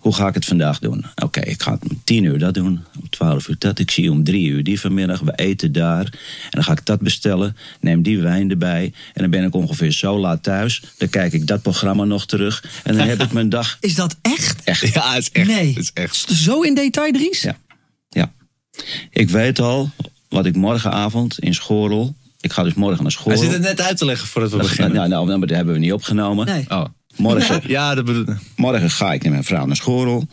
[0.00, 1.04] hoe ga ik het vandaag doen?
[1.24, 2.84] Oké, ik ga om tien uur dat doen.
[3.00, 3.78] Om twaalf uur dat.
[3.78, 5.20] Ik zie om drie uur die vanmiddag.
[5.20, 6.04] We eten daar.
[6.04, 7.56] En dan ga ik dat bestellen.
[7.80, 8.92] Neem die wijn erbij.
[9.14, 10.82] En dan ben ik ongeveer zo laat thuis.
[10.98, 12.64] Dan kijk ik dat programma nog terug.
[12.84, 14.62] En dan heb ik mijn dag is dat echt?
[14.64, 14.92] echt.
[14.94, 15.46] Ja, het is echt.
[15.46, 15.68] nee.
[15.68, 16.16] Het is echt.
[16.16, 17.42] Zo in detail, Dries?
[17.42, 17.56] Ja.
[19.10, 19.90] Ik weet al
[20.28, 22.14] wat ik morgenavond in Schorel.
[22.40, 23.38] Ik ga dus morgen naar Hij Schorel.
[23.38, 24.94] zit het net uit te leggen voordat we Nou, beginnen.
[24.96, 26.46] nou, nou, nou, maar dat hebben we niet opgenomen.
[26.46, 26.64] Nee.
[26.68, 26.84] Oh.
[27.16, 28.24] Morgen, Ja, dat bedoel
[28.56, 30.26] morgen ga ik met mijn vrouw naar Schorel.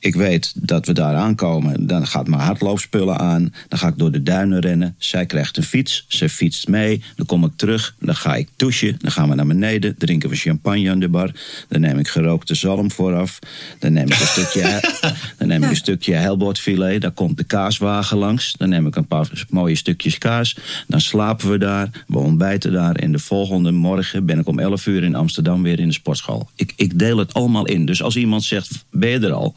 [0.00, 1.86] Ik weet dat we daar aankomen.
[1.86, 3.54] Dan gaat mijn hardloopspullen aan.
[3.68, 4.94] Dan ga ik door de duinen rennen.
[4.98, 6.04] Zij krijgt een fiets.
[6.08, 7.02] Ze fietst mee.
[7.16, 7.94] Dan kom ik terug.
[8.00, 8.96] Dan ga ik douchen.
[8.98, 9.96] Dan gaan we naar beneden.
[9.98, 11.30] Drinken we champagne aan de bar.
[11.68, 13.38] Dan neem ik gerookte zalm vooraf.
[13.78, 14.80] Dan neem ik een stukje,
[15.38, 17.02] dan neem ik een stukje helbordfilet.
[17.02, 18.54] Dan komt de kaaswagen langs.
[18.56, 20.56] Dan neem ik een paar mooie stukjes kaas.
[20.86, 22.04] Dan slapen we daar.
[22.06, 22.94] We ontbijten daar.
[22.94, 26.50] En de volgende morgen ben ik om 11 uur in Amsterdam weer in de sportschool.
[26.54, 27.84] Ik, ik deel het allemaal in.
[27.84, 29.54] Dus als iemand zegt, ben je er al?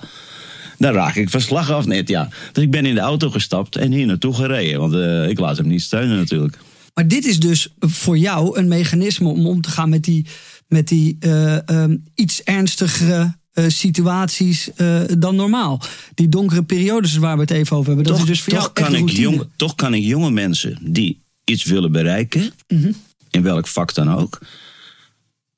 [0.81, 2.29] Dan raak ik verslag af net, ja.
[2.51, 4.79] Dus ik ben in de auto gestapt en hier naartoe gereden.
[4.79, 6.57] Want eh, ik laat hem niet steunen natuurlijk.
[6.93, 10.25] Maar dit is dus voor jou een mechanisme om om te gaan met die,
[10.67, 14.69] met die eh, ehm, iets ernstigere eh, situaties
[15.17, 15.81] dan normaal.
[16.15, 18.05] Die donkere periodes waar we het even over hebben.
[18.05, 20.77] Dat toch, is dus voor toch jou kan ik jonge, toch kan ik jonge mensen
[20.81, 22.91] die iets willen bereiken, Mhm.
[23.31, 24.39] in welk vak dan ook,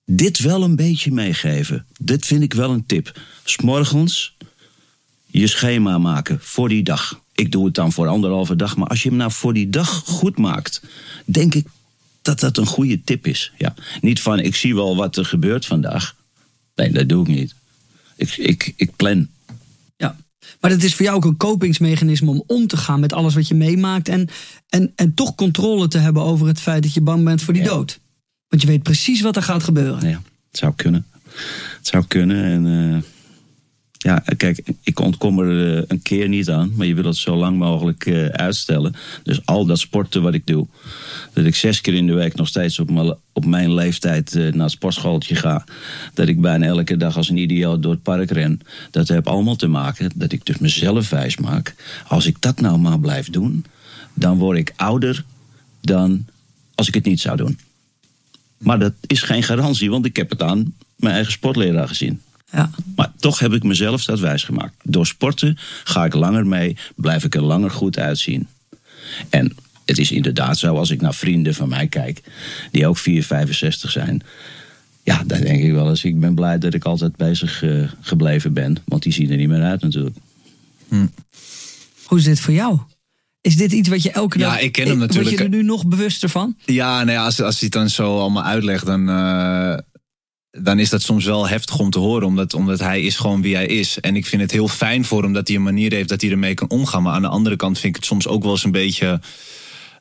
[0.06, 1.86] dit wel een beetje meegeven.
[2.02, 3.20] Dit vind ik wel een tip.
[3.44, 4.36] S'morgens
[5.40, 7.22] je schema maken voor die dag.
[7.36, 9.90] Ik doe het dan voor anderhalve dag, maar als je hem nou voor die dag
[10.06, 10.82] goed maakt,
[11.26, 11.68] denk ik
[12.22, 13.52] dat dat een goede tip is.
[13.58, 13.74] Ja.
[14.02, 16.16] Niet van ik zie wel wat er gebeurt vandaag.
[16.76, 17.56] Nee, dat doe ik niet.
[18.16, 19.28] Ik, ik, ik plan.
[19.98, 20.18] Ja.
[20.62, 23.48] Maar het is voor jou ook een kopingsmechanisme om om te gaan met alles wat
[23.48, 24.10] je meemaakt.
[24.10, 24.30] En,
[24.70, 27.64] en, en toch controle te hebben over het feit dat je bang bent voor die
[27.64, 27.70] Ja.
[27.70, 28.00] dood.
[28.48, 30.10] Want je weet precies wat er gaat gebeuren.
[30.10, 31.06] Ja, het zou kunnen.
[31.78, 32.44] Het zou kunnen.
[32.44, 33.02] En eh,
[34.04, 36.72] ja, kijk, ik ontkom er eh, een keer niet aan.
[36.76, 38.96] Maar je wil het zo lang mogelijk eh, uitstellen.
[39.24, 40.68] Dus al dat sporten wat ik doe.
[41.34, 44.72] Dat ik zes keer in de week nog steeds op mijn, leeftijd eh, naar het
[44.72, 45.66] sportschooltje ga.
[46.14, 48.60] Dat ik bijna elke dag als een idioot door het park ren.
[48.92, 51.76] Dat heeft allemaal te maken dat ik dus mezelf wijs maak.
[52.08, 53.66] Als ik dat nou maar blijf doen.
[54.14, 55.24] Dan word ik ouder
[55.82, 56.26] dan
[56.76, 57.60] als ik het niet zou doen.
[58.58, 62.22] Maar dat is geen garantie, want ik heb het aan mijn eigen sportleraar gezien.
[62.54, 62.70] Ja.
[62.96, 64.74] Maar toch heb ik mezelf dat wijsgemaakt.
[64.84, 68.48] Door sporten ga ik langer mee, blijf ik er langer goed uitzien.
[69.30, 72.22] En het is inderdaad zo, als ik naar vrienden van mij kijk,
[72.72, 74.24] die ook 4, 65 zijn.
[75.04, 78.54] Ja, dan denk ik wel eens, ik ben blij dat ik altijd bezig eh, gebleven
[78.54, 78.78] ben.
[78.86, 80.16] Want die zien er niet meer uit natuurlijk.
[82.04, 82.80] Hoe is dit voor jou?
[83.42, 84.62] Is dit iets wat je elke Ja, dag...
[84.62, 85.30] ik ken hem natuurlijk.
[85.30, 86.56] Word je er nu nog bewuster van?
[86.66, 89.78] Ja, nou ja, als, als hij het dan zo allemaal uitlegt, dan, eh,
[90.62, 92.28] dan is dat soms wel heftig om te horen.
[92.28, 94.00] Omdat, omdat hij is gewoon wie hij is.
[94.00, 96.32] En ik vind het heel fijn voor hem dat hij een manier heeft dat hij
[96.32, 97.04] ermee kan omgaan.
[97.04, 99.22] Maar aan de andere kant vind ik het soms ook wel eens een beetje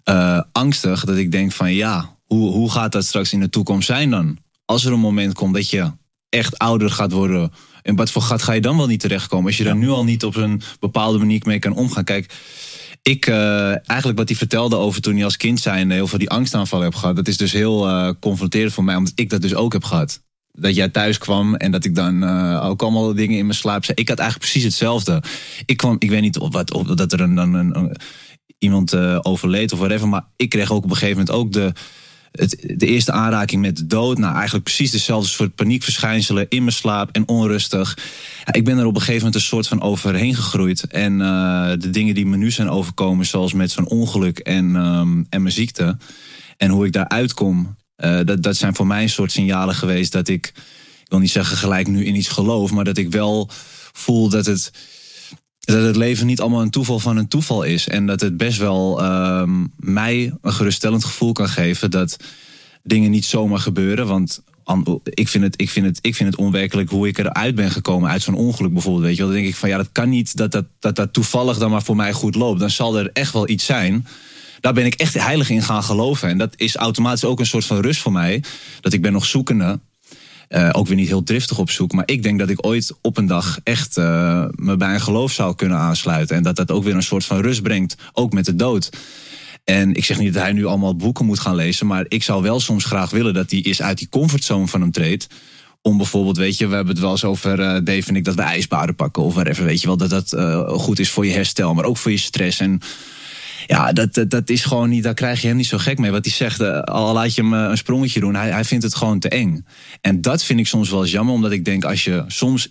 [0.05, 1.05] eh, angstig.
[1.05, 4.39] Dat ik denk van ja, hoe, hoe gaat dat straks in de toekomst zijn dan?
[4.65, 5.91] Als er een moment komt dat je
[6.29, 7.53] echt ouder gaat worden.
[7.83, 9.47] En wat voor gat ga je dan wel niet terechtkomen?
[9.47, 12.05] Als je daar nu al niet op een bepaalde manier mee kan omgaan.
[12.05, 12.35] Kijk,
[13.03, 16.31] ik, eh, eigenlijk wat hij vertelde over toen hij als kind zijn heel veel die
[16.31, 17.17] angstaanvallen heb gehad.
[17.17, 20.21] Dat is dus heel eh, confronterend voor mij, omdat ik dat dus ook heb gehad.
[20.53, 23.85] Dat jij thuis kwam en dat ik dan eh, ook allemaal dingen in mijn slaap
[23.85, 23.99] zei.
[23.99, 25.23] Ik had eigenlijk precies hetzelfde.
[25.67, 27.97] Ik kwam, ik weet niet of, wat, of dat er een, een,
[28.59, 30.09] iemand eh, overleed of whatever.
[30.09, 31.73] Maar ik kreeg ook op een gegeven moment ook de,
[32.33, 34.19] het, de eerste aanraking met de dood.
[34.19, 37.99] Nou, eigenlijk precies dezelfde soort paniekverschijnselen in mijn slaap en onrustig.
[38.51, 40.87] Ik ben er op een gegeven moment een soort van overheen gegroeid.
[40.87, 45.27] En uh, de dingen die me nu zijn overkomen, zoals met zo'n ongeluk en, um,
[45.31, 45.97] en mijn ziekte.
[46.57, 50.13] En hoe ik daaruit kom, uh, dat, dat zijn voor mij een soort signalen geweest
[50.13, 50.47] dat ik,
[51.01, 53.51] ik wil niet zeggen gelijk nu in iets geloof, maar dat ik wel
[53.93, 54.71] voel dat het
[55.65, 57.89] dat het leven niet allemaal een toeval van een toeval is.
[57.89, 62.17] En dat het best wel um, mij een geruststellend gevoel kan geven dat
[62.83, 64.07] dingen niet zomaar gebeuren.
[64.07, 64.43] Want
[65.05, 68.11] ik vind, het, ik, vind het, ik vind het onwerkelijk hoe ik eruit ben gekomen
[68.11, 69.05] uit zo'n ongeluk bijvoorbeeld.
[69.05, 69.31] Weet je wel.
[69.31, 71.83] Dan denk ik van ja, dat kan niet dat dat, dat dat toevallig dan maar
[71.83, 72.61] voor mij goed loopt.
[72.61, 74.07] Dan zal er echt wel iets zijn.
[74.63, 76.29] Daar ben ik echt heilig in gaan geloven.
[76.29, 78.43] En dat is automatisch ook een soort van rust voor mij.
[78.81, 79.81] Dat ik ben nog zoekende.
[80.49, 81.93] Uh, ook weer niet heel driftig op zoek.
[81.93, 85.33] Maar ik denk dat ik ooit op een dag echt uh, me bij een geloof
[85.33, 86.37] zou kunnen aansluiten.
[86.37, 87.97] En dat dat ook weer een soort van rust brengt.
[88.13, 88.91] Ook met de dood.
[89.65, 91.87] En ik zeg niet dat hij nu allemaal boeken moet gaan lezen.
[91.87, 94.91] Maar ik zou wel soms graag willen dat hij eens uit die comfortzone van hem
[94.91, 95.27] treedt.
[95.81, 98.35] Om bijvoorbeeld, weet je, we hebben het wel eens over uh, Dave en ik dat
[98.35, 99.65] we ijsbaden pakken of whatever.
[99.65, 100.37] Weet je wel, dat dat
[100.81, 102.61] goed is voor je herstel, maar ook voor je stress.
[102.61, 102.81] En
[103.67, 106.11] ja, dat, dat, is gewoon niet, daar krijg je hem niet zo gek mee.
[106.11, 108.95] Wat hij zegt, uh, al laat je hem een sprongetje doen, hij, hij vindt het
[108.95, 109.67] gewoon te eng.
[110.01, 112.69] En dat vind ik soms wel eens jammer, omdat ik denk als je soms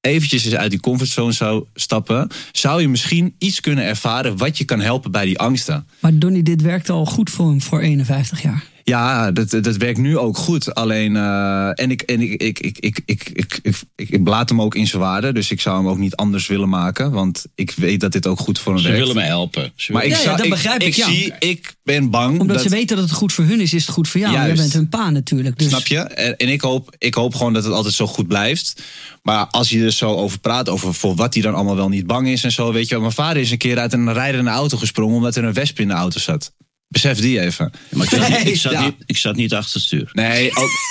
[0.00, 4.64] eventjes eens uit die comfortzone zou stappen, zou je misschien iets kunnen ervaren wat je
[4.64, 5.86] kan helpen bij die angsten.
[6.00, 8.64] Maar Donnie, dit werkt al goed voor hem voor 51 jaar.
[8.88, 10.74] Ja, dat, dat werkt nu ook goed.
[10.74, 13.60] Alleen, uh, en ik, en ik, ik, ik, ik, ik, ik,
[13.96, 15.32] ik, ik blaat hem ook in zijn waarde.
[15.32, 17.10] Dus ik zou hem ook niet anders willen maken.
[17.10, 18.98] Want ik weet dat dit ook goed voor hem werkt.
[18.98, 19.72] Ze willen me helpen.
[19.74, 21.06] Ze maar ik, zou, dat ik, begrijp ik, ik, ja.
[21.06, 22.40] zie, ik ben bang.
[22.40, 24.32] Omdat dat, ze weten dat het goed voor hun is, is het goed voor jou.
[24.32, 24.48] Juist.
[24.48, 25.58] Jij bent hun pa natuurlijk.
[25.58, 25.68] Dus...
[25.68, 25.98] Snap je?
[25.98, 28.82] En, en ik, hoop, ik hoop gewoon dat het altijd zo goed blijft.
[29.22, 32.06] Maar als je er zo over praat, over voor wat hij dan allemaal wel niet
[32.06, 32.72] bang is en zo.
[32.72, 35.44] Weet je, wel, mijn vader is een keer uit een rijdende auto gesprongen omdat er
[35.44, 36.52] een wesp in de auto zat.
[36.90, 37.72] Besef die even.
[37.90, 38.84] Maar ik zat, niet, ik zat, Ja.
[38.84, 40.10] niet, ik zat niet achter het stuur.
[40.12, 40.50] Nee,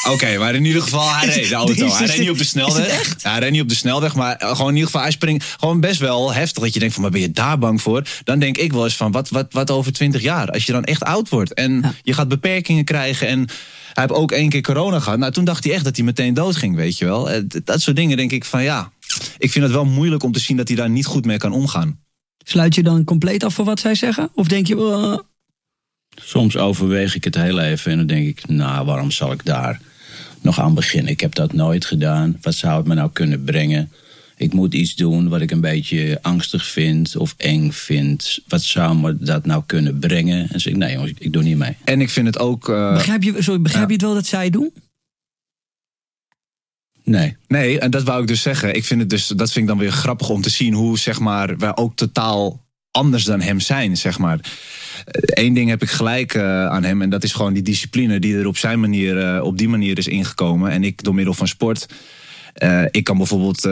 [0.10, 1.90] oké, maar in ieder geval, hij reed de auto.
[1.96, 3.16] Hij reed niet op de snelweg.
[3.22, 5.46] Ja, hij reed niet op de snelweg, maar eh, gewoon in ieder geval, hij springt
[5.60, 6.64] gewoon best wel heftig.
[6.64, 8.04] Dat je denkt van, maar ben je daar bang voor?
[8.24, 10.52] Dan denk ik wel eens van, wat, wat, wat over twintig jaar?
[10.52, 11.94] Als je dan echt oud wordt en Ja.
[12.02, 13.48] je gaat beperkingen krijgen en...
[13.94, 15.20] Hij heeft ook één keer corona gehad.
[15.20, 17.30] Nou, toen dacht hij echt dat hij meteen doodging, weet je wel.
[17.30, 18.92] Eh, d- Dat soort dingen denk ik van, ja...
[19.38, 21.52] Ik vind het wel moeilijk om te zien dat hij daar niet goed mee kan
[21.52, 22.00] omgaan.
[22.46, 24.30] Sluit je dan compleet af voor wat zij zeggen?
[24.34, 25.18] Of denk je, uh,
[26.22, 29.82] Soms overweeg ik het heel even en dan denk ik, nou, waarom zal ik daar
[30.42, 31.12] nog aan beginnen?
[31.12, 32.38] Ik heb dat nooit gedaan.
[32.42, 33.92] Wat zou het me nou kunnen brengen?
[34.38, 38.40] Ik moet iets doen wat ik een beetje angstig vind of eng vind.
[38.48, 40.42] Wat zou me dat nou kunnen brengen?
[40.42, 41.76] En dan zeg ik, nee jongens, ik doe niet mee.
[41.84, 42.70] En ik vind het ook...
[42.70, 43.88] eh, begrijp, je, sorry, begrijp ja.
[43.90, 44.74] je het wel dat zij doen?
[47.04, 47.36] Nee.
[47.48, 48.76] Nee, en dat wou ik dus zeggen.
[48.76, 51.20] Ik vind het dus, dat vind ik dan weer grappig om te zien hoe zeg
[51.20, 54.40] maar, wij ook totaal anders dan hem zijn, zeg maar.
[55.14, 58.38] Eén ding heb ik gelijk eh, aan hem en dat is gewoon die discipline die
[58.38, 60.72] er op zijn manier, eh, op die manier is ingekomen.
[60.72, 61.86] En ik door middel van sport.
[62.54, 63.72] eh, ik kan bijvoorbeeld, eh,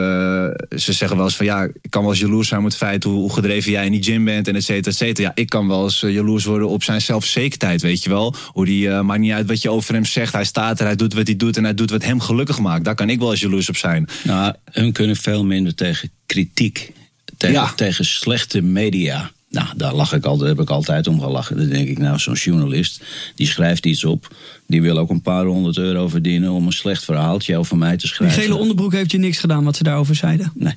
[0.78, 3.04] ze zeggen wel eens van ja, ik kan wel eens jaloers zijn op het feit
[3.04, 5.28] hoe, gedreven jij in die gym bent en et cetera, et cetera.
[5.28, 8.34] Ja, ik kan wel eens eh, jaloers worden op zijn zelfverzekerdheid, weet je wel.
[8.52, 10.96] Hoe die, eh, maakt niet uit wat je over hem zegt, hij staat er, hij
[10.96, 12.84] doet wat hij doet en hij doet wat hem gelukkig maakt.
[12.84, 14.08] Daar kan ik wel eens jaloers op zijn.
[14.24, 16.92] Nou, hun kunnen veel minder tegen kritiek,
[17.36, 17.72] tegen, Ja.
[17.76, 19.30] tegen slechte media.
[19.50, 21.56] Nou, daar lach ik altijd, heb ik altijd om gelachen.
[21.56, 23.02] Dan denk ik, nou, zo'n journalist,
[23.34, 24.34] die schrijft iets op.
[24.66, 27.96] Die wil ook een paar honderd euro verdienen om een slecht verhaaltje over mij te
[27.96, 28.42] Die schrijven.
[28.42, 30.52] gele onderbroek heeft je niks gedaan wat ze daarover zeiden.
[30.54, 30.74] Nee,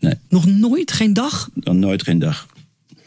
[0.00, 0.92] nee, Nog nooit?
[0.92, 1.48] Geen dag?
[1.54, 2.46] dan nooit geen dag.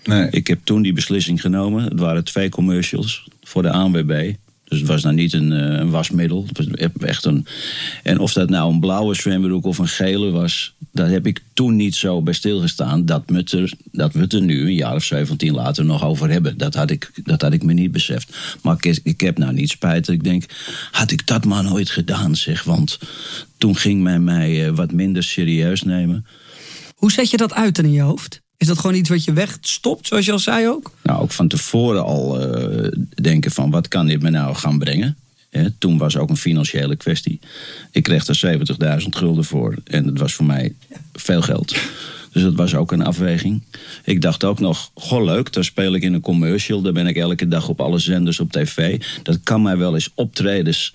[0.04, 0.28] Nee.
[0.32, 1.84] Ik heb toen die beslissing genomen.
[1.84, 4.34] Het waren twee commercials voor de ANWB.
[4.72, 6.46] Dus het was nou niet een, eh, een wasmiddel.
[6.48, 7.46] Het was echt een,
[8.04, 10.74] en of dat nou een blauwe zwembroek of een gele was...
[10.92, 13.06] daar heb ik toen niet zo bij stilgestaan...
[13.06, 16.30] dat, het er, dat we het er nu, een jaar of 17 later, nog over
[16.30, 16.58] hebben.
[16.58, 18.38] Dat had ik, dat had ik me niet beseft.
[18.62, 20.08] Maar ik, ik heb nou niet spijt.
[20.08, 20.44] Ik denk,
[20.92, 22.64] had ik dat maar nooit gedaan, zeg.
[22.64, 23.00] Want
[23.58, 26.26] toen ging men mij eh, wat minder serieus nemen.
[26.96, 28.42] Hoe zet je dat uit in je hoofd?
[28.62, 30.92] Is dat gewoon iets wat je wegstopt, zoals je al zei ook?
[31.04, 35.18] Nou, ook van tevoren al eh, denken van wat kan dit me nou gaan brengen.
[35.78, 37.40] Toen was ook een financiële kwestie.
[37.92, 38.60] Ik kreeg er
[39.02, 40.74] 70.000 gulden voor en dat was voor mij
[41.14, 41.76] veel geld.
[42.32, 43.62] Dus dat was ook een afweging.
[44.04, 46.82] Ik dacht ook nog, goh leuk, daar speel ik in een commercial.
[46.82, 49.02] Daar ben ik elke dag op alle zenders op tv.
[49.24, 50.94] Dat kan mij wel eens optredens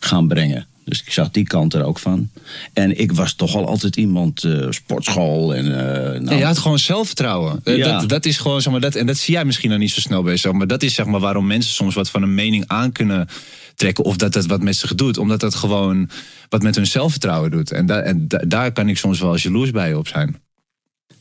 [0.00, 0.66] gaan brengen.
[0.88, 2.30] Dus ik zag die kant er ook van.
[2.72, 5.64] En ik was toch al altijd iemand, eh, sportschool en...
[5.64, 7.60] eh, nou, Ja, je had gewoon zelfvertrouwen.
[7.64, 7.98] Eh, Ja.
[8.00, 10.00] Dat, dat is gewoon, zeg maar, dat, en dat zie jij misschien nog niet zo
[10.00, 10.38] snel bij.
[10.52, 13.28] Maar dat is zeg maar waarom mensen soms wat van een mening aan kunnen
[13.74, 14.04] trekken.
[14.04, 15.18] Of dat het wat met zich doet.
[15.18, 16.10] Omdat dat gewoon
[16.48, 17.72] wat met hun zelfvertrouwen doet.
[17.72, 20.36] En, da, en da- daar kan ik soms wel jaloers bij op zijn.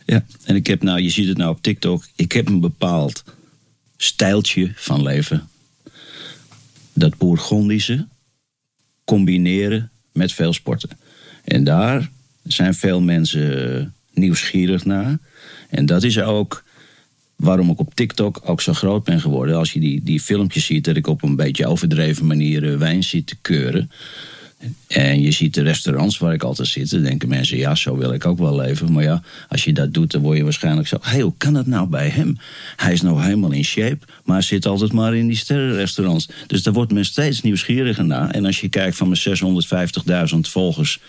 [0.05, 3.23] Ja, en ik heb nou, je ziet het nou op TikTok, ik heb een bepaald
[3.97, 5.49] stijltje van leven.
[6.93, 8.07] dat Bourgondische
[9.05, 10.89] combineren met veel sporten.
[11.43, 12.09] En daar
[12.43, 15.17] zijn veel mensen nieuwsgierig naar.
[15.69, 16.63] En dat is ook
[17.35, 19.57] waarom ik op TikTok ook zo groot ben geworden.
[19.57, 23.03] Als je die, die filmpjes ziet dat ik op een beetje overdreven manier eh, wijn
[23.03, 23.91] zit te keuren.
[24.87, 28.13] En je ziet de restaurants waar ik altijd zit, dan denken mensen, ja, zo wil
[28.13, 28.91] ik ook wel leven.
[28.91, 31.65] Maar ja, als je dat doet, dan word je waarschijnlijk zo, hey, hoe kan dat
[31.65, 32.37] nou bij hem?
[32.75, 36.29] Hij is nou helemaal in shape, maar zit altijd maar in die sterrenrestaurants.
[36.47, 38.29] Dus daar wordt men steeds nieuwsgieriger naar.
[38.29, 40.99] En als je kijkt van mijn 650.000 volgers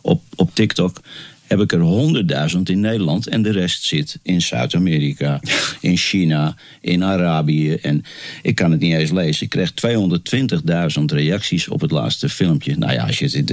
[0.00, 1.00] op, op TikTok,
[1.46, 5.40] heb ik er 100.000 in Nederland en de rest zit in Zuid-Amerika,
[5.80, 7.74] in China, in Arabië.
[7.74, 8.04] En
[8.42, 9.44] ik kan het niet eens lezen.
[9.44, 9.72] Ik kreeg
[10.98, 12.76] 220.000 reacties op het laatste filmpje.
[12.76, 13.44] Nou ja, als je,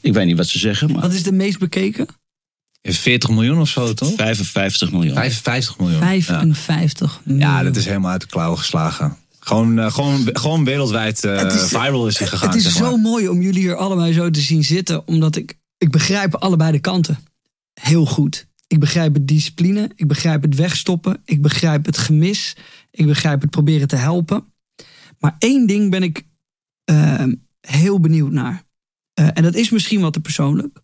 [0.00, 0.92] ik weet niet wat ze zeggen.
[0.92, 1.02] Maar...
[1.02, 2.06] Wat is de meest bekeken?
[2.82, 4.12] 40 miljoen of zo, toch?
[4.16, 5.14] 55 miljoen.
[5.14, 5.98] 55 miljoen.
[5.98, 7.20] 55 ja.
[7.24, 7.48] miljoen.
[7.48, 9.16] Ja, dat is helemaal uit de klauwen geslagen.
[9.40, 12.48] Gewoon, uh, gewoon, gewoon wereldwijd uh, is, viral is hij gegaan.
[12.48, 15.06] Het is zo mooi om jullie hier allebei zo te zien zitten.
[15.06, 17.18] Omdat ik ik begrijp allebei de kanten
[17.74, 18.46] heel goed.
[18.66, 22.56] Ik begrijp het discipline, ik begrijp het wegstoppen, ik begrijp het gemis,
[22.90, 24.52] ik begrijp het proberen te helpen.
[25.18, 26.26] Maar één ding ben ik
[26.90, 27.24] uh,
[27.60, 28.64] heel benieuwd naar.
[29.20, 30.80] Uh, en dat is misschien wat te persoonlijk.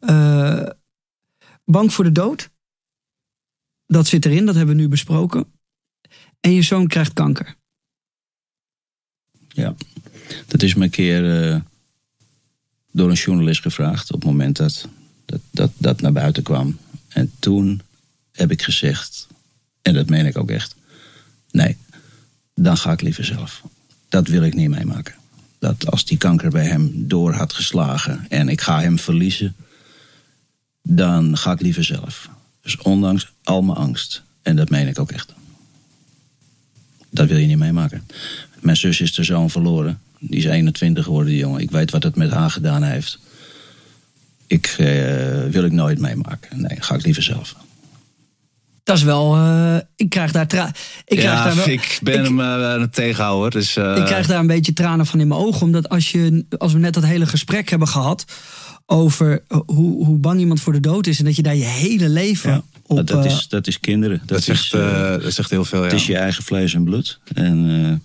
[0.00, 0.68] Uh,
[1.64, 2.50] bang voor de dood.
[3.86, 5.52] Dat zit erin, dat hebben we nu besproken.
[6.40, 7.54] En je zoon krijgt kanker.
[9.48, 9.74] Ja,
[10.46, 11.22] dat is me een keer
[12.94, 14.88] door een journalist gevraagd op het moment dat
[15.24, 16.78] dat, dat dat naar buiten kwam.
[17.08, 17.82] En toen
[18.32, 19.26] heb ik gezegd,
[19.82, 20.74] en dat meen ik ook echt,
[21.50, 21.76] nee,
[22.54, 23.62] dan ga ik liever zelf.
[24.08, 25.14] Dat wil ik niet meemaken.
[25.58, 29.56] Dat als die kanker bij hem door had geslagen en ik ga hem verliezen,
[30.82, 32.28] dan ga ik liever zelf.
[32.62, 35.32] Dus ondanks al mijn angst, en dat meen ik ook echt.
[37.10, 38.06] Dat wil je niet meemaken.
[38.60, 40.00] Mijn zus is er zoon verloren.
[40.28, 41.60] Die is 21 geworden, die jongen.
[41.60, 43.18] Ik weet wat het met haar gedaan heeft.
[44.46, 44.86] Ik eh,
[45.50, 46.60] wil ik nooit meemaken.
[46.60, 47.54] Nee, ga ik liever zelf.
[48.82, 49.36] Dat is wel.
[49.36, 50.72] Uh, ik krijg daar tranen.
[51.04, 53.50] Ik, ja, daar wel, ik ben ik, hem uh, aan het tegenhouden.
[53.50, 55.62] Dus, uh, ik krijg daar een beetje tranen van in mijn ogen.
[55.62, 58.24] Omdat als, je, als we net dat hele gesprek hebben gehad.
[58.86, 61.18] over hoe, hoe bang iemand voor de dood is.
[61.18, 62.50] en dat je daar je hele leven.
[62.50, 64.18] Ja, op, dat, is, dat is kinderen.
[64.18, 65.78] Dat, dat, is, echt, dat is echt heel veel.
[65.78, 65.84] Ja.
[65.84, 67.20] Het is je eigen vlees en bloed.
[67.34, 68.02] En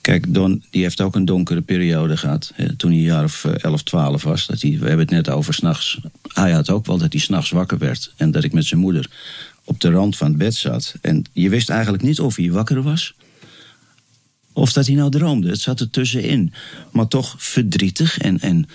[0.00, 2.52] Kijk, Don die heeft ook een donkere periode gehad.
[2.54, 4.46] Hè, toen hij een jaar of 11, eh, 12 was.
[4.46, 6.00] Dat hij, we hebben het net over s'nachts.
[6.22, 8.12] Hij had ook wel dat hij s'nachts wakker werd.
[8.16, 9.10] En dat ik met zijn moeder
[9.64, 10.94] op de rand van het bed zat.
[11.00, 13.14] En je wist eigenlijk niet of hij wakker was.
[14.52, 15.48] Of dat hij nou droomde.
[15.48, 16.52] Het zat er tussenin.
[16.92, 18.68] Maar toch verdrietig en, en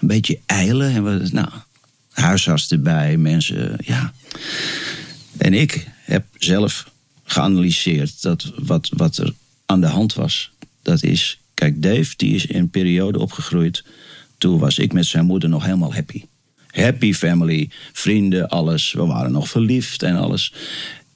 [0.00, 0.94] een beetje eilen.
[0.94, 1.48] En we, nou,
[2.10, 4.12] huisarts erbij, mensen, ja.
[5.38, 6.90] En ik heb zelf
[7.24, 9.32] geanalyseerd dat wat, wat er
[9.70, 10.50] aan de hand was.
[10.82, 13.84] Dat is, kijk, Dave die is in een periode opgegroeid.
[14.38, 16.24] Toen was ik met zijn moeder nog helemaal happy.
[16.66, 18.92] Happy family, vrienden, alles.
[18.92, 20.52] We waren nog verliefd en alles.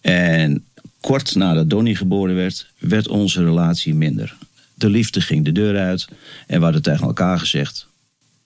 [0.01, 0.64] En
[1.01, 4.37] kort nadat Donnie geboren werd, werd onze relatie minder.
[4.75, 6.09] De liefde ging de deur uit
[6.47, 7.87] en we hadden tegen elkaar gezegd: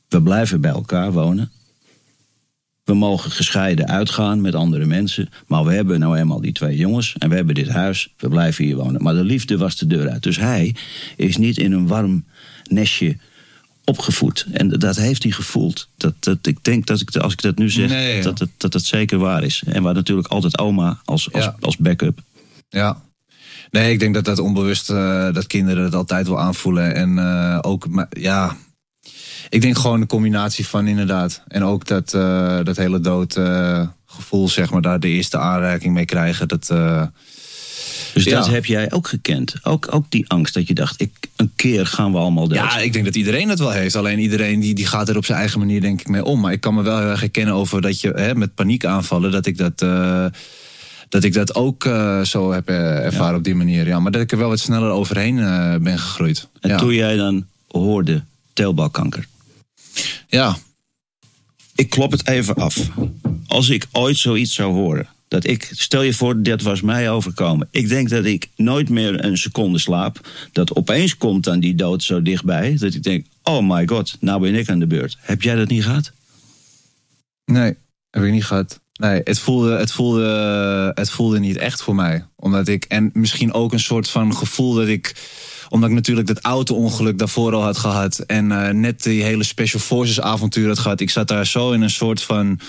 [0.08, 1.50] we blijven bij elkaar wonen.
[2.88, 5.28] We mogen gescheiden uitgaan met andere mensen.
[5.46, 7.14] Maar we hebben nou eenmaal die twee jongens.
[7.18, 8.14] En we hebben dit huis.
[8.16, 9.02] We blijven hier wonen.
[9.02, 10.22] Maar de liefde was de deur uit.
[10.22, 10.74] Dus hij
[11.16, 12.24] is niet in een warm
[12.70, 13.16] nestje
[13.84, 14.46] opgevoed.
[14.52, 15.88] En dat heeft hij gevoeld.
[15.96, 19.18] Dat, dat, ik denk dat ik, als ik dat nu zeg, dat, dat het zeker
[19.18, 19.62] waar is.
[19.66, 22.20] En waar natuurlijk altijd oma als, als, als backup.
[22.68, 23.02] Ja.
[23.70, 26.94] Nee, ik denk dat dat onbewust, uh, dat kinderen het altijd wel aanvoelen.
[26.94, 28.56] En uh, ook, maar, ja,
[29.48, 31.42] ik denk gewoon een combinatie van inderdaad.
[31.48, 36.04] En ook dat, uh, dat hele doodgevoel, uh, zeg maar, daar de eerste aanraking mee
[36.04, 36.48] krijgen.
[36.48, 37.02] Dat, uh,
[38.14, 38.38] dus ja.
[38.38, 39.54] dat heb jij ook gekend?
[39.62, 42.58] Ook, ook die angst dat je dacht, ik, een keer gaan we allemaal dood?
[42.58, 43.96] Ja, ik denk dat iedereen dat wel heeft.
[43.96, 46.40] Alleen iedereen die, die gaat er op zijn eigen manier denk ik mee om.
[46.40, 49.30] Maar ik kan me wel heel erg herkennen over dat je hè, met paniek aanvallen,
[49.30, 49.84] dat ik dat
[51.08, 53.36] dat ik dat ook uh, zo heb ervaren ja.
[53.36, 53.86] op die manier.
[53.86, 56.48] Ja, maar dat ik er wel wat sneller overheen uh, ben gegroeid.
[56.60, 56.76] En ja.
[56.76, 59.26] toen jij dan hoorde teelbalkanker,
[60.28, 60.56] ja.
[61.74, 62.78] Ik klop het even af.
[63.46, 65.08] Als ik ooit zoiets zou horen.
[65.28, 67.68] Dat ik, stel je voor, dat was mij overkomen.
[67.70, 70.28] Ik denk dat ik nooit meer een seconde slaap.
[70.52, 72.76] Dat opeens komt dan die dood zo dichtbij.
[72.78, 75.16] Dat ik denk, oh my god, nou ben ik aan de beurt.
[75.20, 76.12] Heb jij dat niet gehad?
[77.44, 77.76] Nee,
[78.10, 78.80] heb ik niet gehad.
[78.92, 82.24] Nee, het voelde, het, voelde, het voelde niet echt voor mij.
[82.36, 85.14] Omdat ik, en misschien ook een soort van gevoel dat ik
[85.68, 88.18] omdat ik natuurlijk dat auto-ongeluk daarvoor al had gehad.
[88.18, 91.00] En uh, net die hele Special Forces avontuur had gehad.
[91.00, 92.60] Ik zat daar zo in een soort van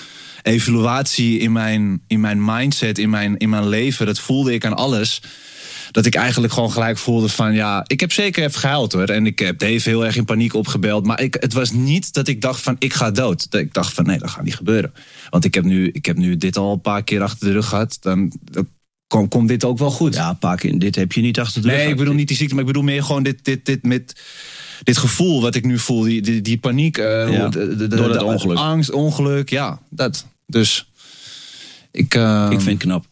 [0.42, 4.06] evaluatie in mijn, in mijn mindset, in mijn, in mijn leven.
[4.06, 5.22] Dat voelde ik aan alles.
[5.90, 9.08] dat ik eigenlijk gewoon gelijk voelde van ja, ik heb zeker even gehuild hoor.
[9.08, 11.06] En ik heb Dave heel erg in paniek opgebeld.
[11.06, 13.46] Maar ik, het was niet dat ik dacht van ik ga dood.
[13.50, 14.92] Ik dacht van nee, dat gaat niet gebeuren.
[15.30, 17.68] Want ik heb nu, ik heb nu dit al een paar keer achter de rug
[17.68, 17.96] gehad.
[18.00, 18.32] Dan
[19.10, 20.14] komt kom dit ook wel goed.
[20.14, 20.78] Ja, paar keer.
[20.78, 22.68] Dit heb je niet achter de rug nee, ik bedoel niet die ziekte, maar ik
[22.68, 24.20] bedoel meer gewoon dit, dit, dit met
[24.82, 26.02] dit gevoel wat ik nu voel.
[26.02, 26.96] Die, die, die paniek.
[26.96, 28.56] Ja, de, de, de- door het de ongeluk.
[28.58, 29.50] Angst, ongeluk.
[29.50, 30.26] Ja, dat.
[30.46, 30.86] Dus
[31.90, 32.14] ik...
[32.14, 33.06] eh, Ik vind het knap.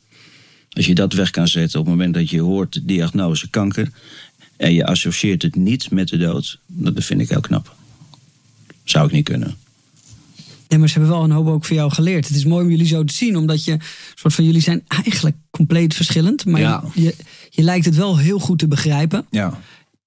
[0.71, 3.91] Als je dat weg kan zetten op het moment dat je hoort de diagnose kanker.
[4.57, 6.59] en je associeert het niet met de dood.
[6.67, 7.75] Dat vind ik heel knap.
[8.85, 9.57] Zou ik niet kunnen.
[10.69, 12.29] Nee, maar ze hebben wel een hoop ook voor jou geleerd.
[12.29, 13.77] Het is mooi om jullie zo te zien, omdat je
[14.15, 16.45] soort van jullie zijn eigenlijk compleet verschillend.
[16.47, 16.85] Maar Ja.
[16.95, 17.15] je,
[17.51, 19.27] je lijkt het wel heel goed te begrijpen.
[19.31, 19.59] ja,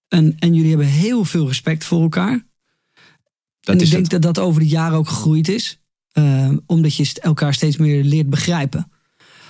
[0.07, 2.45] En, en jullie hebben heel veel respect voor elkaar.
[3.61, 4.11] dat en ik denk het.
[4.11, 5.79] dat dat over de jaren ook gegroeid is.
[6.11, 8.91] eh, omdat je elkaar steeds meer leert begrijpen.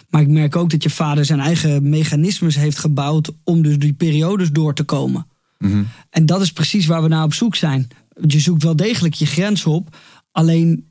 [0.09, 3.93] Maar ik merk ook dat je vader zijn eigen mechanismes heeft gebouwd om dus die
[3.93, 5.27] periodes door te komen.
[5.57, 5.83] Mhm.
[6.09, 7.87] En dat is precies waar we naar op zoek zijn.
[8.27, 9.97] Je zoekt wel degelijk je grens op.
[10.31, 10.90] Alleen,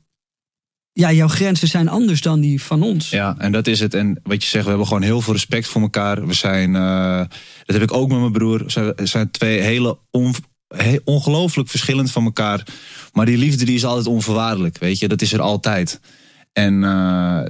[1.01, 3.09] ja, jouw grenzen zijn anders dan die van ons.
[3.09, 3.93] Ja, en dat is het.
[3.93, 6.27] En wat je zegt, we hebben gewoon heel veel respect voor elkaar.
[6.27, 7.17] We zijn, eh,
[7.65, 8.63] dat heb ik ook met mijn broer.
[8.63, 10.33] We zijn, we zijn twee hele on,
[10.67, 12.63] he- ongelooflijk verschillend van elkaar.
[13.13, 15.07] Maar die liefde die is altijd onvoorwaardelijk, weet je.
[15.07, 15.99] Dat is er altijd.
[16.53, 17.41] En eh,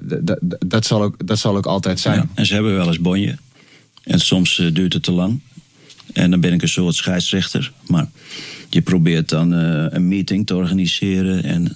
[0.66, 2.16] dat, zal ook, dat zal ook altijd zijn.
[2.20, 3.38] Ja, en ze hebben wel eens bonje.
[4.04, 5.40] En soms eh, duurt het te lang.
[6.14, 7.72] En dan ben ik een soort scheidsrechter.
[7.88, 8.08] Maar
[8.70, 11.44] je probeert dan eh, een meeting te organiseren.
[11.44, 11.76] En,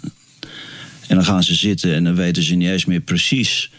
[1.08, 3.72] en dan gaan ze zitten en dan weten ze niet eens meer precies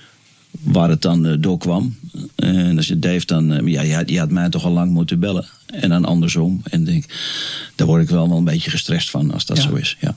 [0.61, 1.97] waar het dan eh, door kwam.
[2.37, 4.91] En dan zegt Dave dan, eh, ja, je had, je had mij toch al lang
[4.93, 5.47] moeten bellen.
[5.66, 6.61] En dan andersom.
[6.70, 7.05] En denk,
[7.74, 9.62] daar word ik wel wel een beetje gestrest van als dat Ja.
[9.62, 9.97] zo is.
[10.01, 10.16] Ja.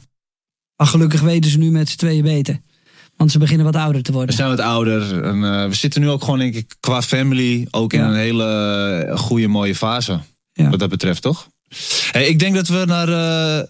[0.75, 2.59] Maar gelukkig weten ze nu met z'n tweeën beter.
[3.17, 4.35] Want ze beginnen wat ouder te We worden.
[4.35, 5.23] zijn wat ouder.
[5.23, 7.67] En, eh, we zitten nu ook gewoon, denk ik, qua family...
[7.71, 10.19] ook in een hele goede, mooie fase.
[10.53, 10.69] Ja.
[10.69, 11.47] Wat dat betreft, toch?
[12.11, 13.67] Hey, ik denk dat we naar eh,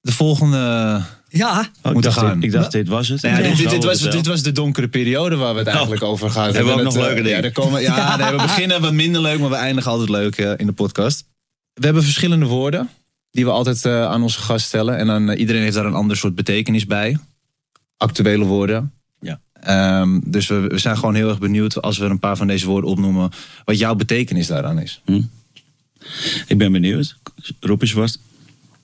[0.00, 1.00] de volgende...
[1.32, 2.34] Ja, Oh, ik, Moeten dacht, gaan.
[2.34, 3.20] dit- ik dacht, dit was het.
[3.20, 6.30] Ja, dit, dit, dit was, dit was de donkere periode waar we het eigenlijk over
[6.30, 6.48] gaan.
[6.48, 6.54] Oh.
[6.54, 7.42] Hebben we ook nog eh, leuke dingen?
[7.42, 10.52] Ja, komen, ja, Nee, we beginnen wat minder leuk, maar we eindigen altijd leuk eh,
[10.56, 11.24] in de podcast.
[11.74, 12.88] We hebben verschillende woorden
[13.30, 14.96] die we altijd eh, aan onze gast stellen.
[14.98, 17.18] En dan, eh, iedereen heeft daar een ander soort betekenis bij.
[17.96, 18.92] Actuele woorden.
[19.20, 19.40] Ja.
[19.52, 22.66] Ehm, dus we, we zijn gewoon heel erg benieuwd als we een paar van deze
[22.66, 23.30] woorden opnoemen.
[23.64, 25.02] Wat jouw betekenis daaraan is.
[26.46, 27.16] Ik ben benieuwd.
[27.60, 28.18] Rob is wat.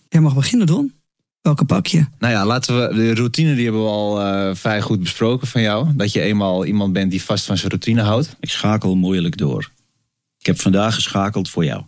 [0.08, 0.92] jij mag beginnen, Don.
[1.46, 2.06] Welke pak je?
[2.18, 2.94] Nou ja, laten we.
[2.94, 5.96] De routine die hebben we al eh, vrij goed besproken van jou.
[5.96, 8.36] Dat je eenmaal iemand bent die vast van zijn routine houdt.
[8.40, 9.70] Ik schakel moeilijk door.
[10.38, 11.78] Ik heb vandaag geschakeld voor jou.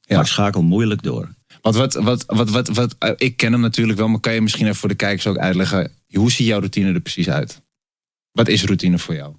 [0.00, 0.14] Ja.
[0.14, 1.28] Maar ik schakel moeilijk door.
[1.62, 4.40] Want wat, wat, wat, wat, wat, eh, ik ken hem natuurlijk wel, maar kan je
[4.40, 5.90] misschien even voor de kijkers ook uitleggen.
[6.12, 7.60] Hoe ziet jouw routine er precies uit?
[8.32, 9.34] Wat is routine voor jou?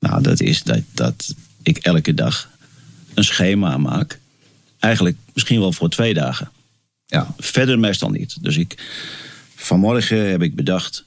[0.00, 2.48] Nou, dat is dat, dat ik elke dag
[3.14, 4.18] een schema maak.
[4.78, 6.50] Eigenlijk misschien wel voor twee dagen.
[7.14, 8.42] Ja, Verder meestal niet.
[8.42, 8.74] Dus ik,
[9.54, 11.04] vanmorgen heb ik bedacht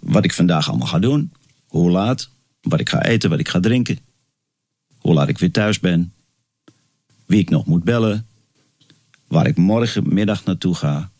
[0.00, 1.32] wat ik vandaag allemaal ga doen.
[1.66, 2.28] Hoe laat,
[2.60, 3.98] wat ik ga eten, wat ik ga drinken.
[4.98, 6.12] Hoe laat ik weer thuis ben.
[7.26, 8.26] Wie ik nog moet bellen.
[9.28, 11.10] Waar ik morgenmiddag naartoe ga.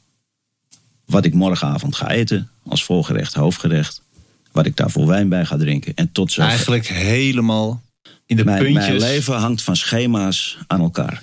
[1.04, 2.50] Wat ik morgenavond ga eten.
[2.68, 4.02] Als voorgerecht, hoofdgerecht.
[4.52, 5.94] Wat ik daar voor wijn bij ga drinken.
[5.94, 6.40] En tot zo.
[6.40, 7.82] eigenlijk helemaal
[8.26, 8.86] in de mijn, puntjes.
[8.86, 11.22] mijn leven hangt van schema's aan elkaar.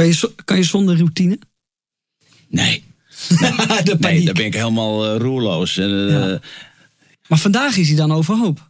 [0.00, 1.38] Kan je, zo- kan je zonder routine?
[2.48, 2.84] Nee.
[3.98, 5.76] Nee, daar ben ik helemaal eh, roerloos.
[5.76, 6.40] Eh, Ja.
[7.28, 8.69] Maar vandaag is hij dan overhoop.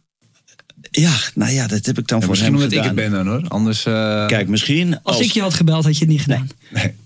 [0.91, 3.11] Ja, nou ja, dat heb ik dan Ja, voor misschien hem omdat ik het ben
[3.11, 3.43] dan hoor.
[3.47, 3.85] Anders.
[3.85, 6.49] eh, Kijk, misschien Als, als, ik je had gebeld, had je het niet gedaan.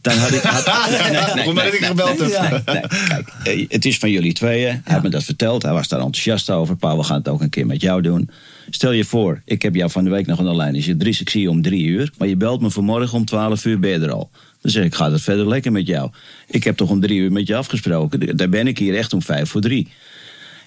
[0.02, 0.42] dan had ik...
[0.42, 0.66] Had,
[1.12, 2.30] nee, nee, Omdat ik gebeld heb.
[2.30, 2.50] Ja.
[2.50, 4.68] nee, kijk, eh, het is van jullie tweeën.
[4.68, 5.62] Hij heeft me dat verteld.
[5.64, 6.76] Hij was daar enthousiast over.
[6.76, 8.30] Pa, we gaan het ook een keer met jou doen.
[8.70, 10.76] Stel je voor, ik heb jou van de week nog aan de lijn.
[10.76, 12.12] Is je drie, ik zie je om drie uur.
[12.18, 14.30] Maar je belt me vanmorgen om twaalf uur, ben je er al.
[14.62, 16.10] Dan zeg ik, gaat het verder lekker met jou?
[16.48, 18.38] Ik heb toch om drie uur met je afgesproken?
[18.38, 19.88] Daar ben ik hier echt om vijf voor drie.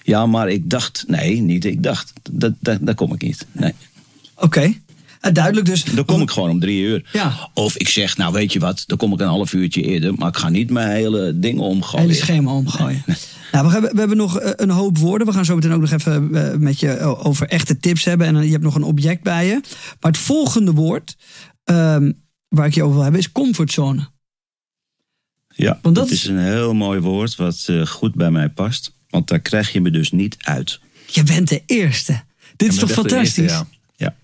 [0.09, 1.03] Ja, maar ik dacht...
[1.07, 2.13] Nee, niet ik dacht.
[2.31, 3.45] Dat, dat, daar kom ik niet.
[3.51, 3.73] Nee.
[4.35, 4.73] Oké.
[5.19, 5.83] Eh, duidelijk dus.
[5.83, 7.09] Dan kom ik gewoon om drie uur.
[7.13, 7.49] Ja.
[7.53, 10.13] Of ik zeg, nou weet je wat, dan kom ik een half uurtje eerder.
[10.13, 12.07] Maar ik ga niet mijn hele dingen omgooien.
[12.07, 13.03] hele schema omgooien.
[13.51, 15.27] Nou, we, hebben, we hebben nog eh, een hoop woorden.
[15.27, 18.27] We gaan zo meteen ook nog even eh, met je over echte tips hebben.
[18.27, 19.61] En je hebt nog een object bij je.
[19.99, 21.17] Maar het volgende woord
[21.63, 22.11] ehm,
[22.47, 24.07] waar ik je over wil hebben is comfortzone.
[25.55, 28.98] Ja, Want dat, dat is een heel mooi woord wat goed bij mij past.
[29.09, 30.79] Want daar krijg je me dus niet uit.
[31.05, 32.23] Je bent de eerste.
[32.55, 33.37] Dit is toch fantastisch?
[33.37, 34.15] eerste, ja.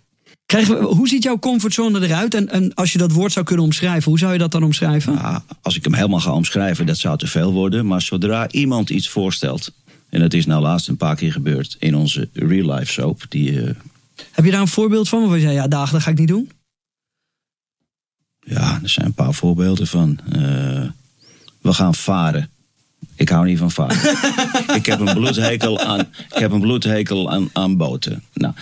[0.46, 0.66] Ja.
[0.66, 2.34] We, hoe ziet jouw comfortzone eruit?
[2.34, 5.18] En, en als je dat woord zou kunnen omschrijven, hoe zou je dat dan omschrijven?
[5.18, 7.86] Ah, als ik hem helemaal ga omschrijven, dat zou te veel worden.
[7.86, 9.72] Maar zodra iemand iets voorstelt.
[10.10, 13.26] En dat is nou laatst een paar keer gebeurd in onze real life soap.
[13.30, 13.76] Die, eh,
[14.32, 15.20] Heb je daar een voorbeeld van?
[15.20, 16.50] Waarvan je zei, ja, dagen, dat ga ik niet doen.
[18.40, 20.20] Ja, er zijn een paar voorbeelden van.
[20.32, 20.84] Eh,
[21.62, 22.50] we gaan varen.
[23.16, 23.98] Ik hou niet van varen.
[24.80, 28.24] ik heb een bloedhekel aan, ik heb een bloedhekel aan, aan boten.
[28.34, 28.54] Nou,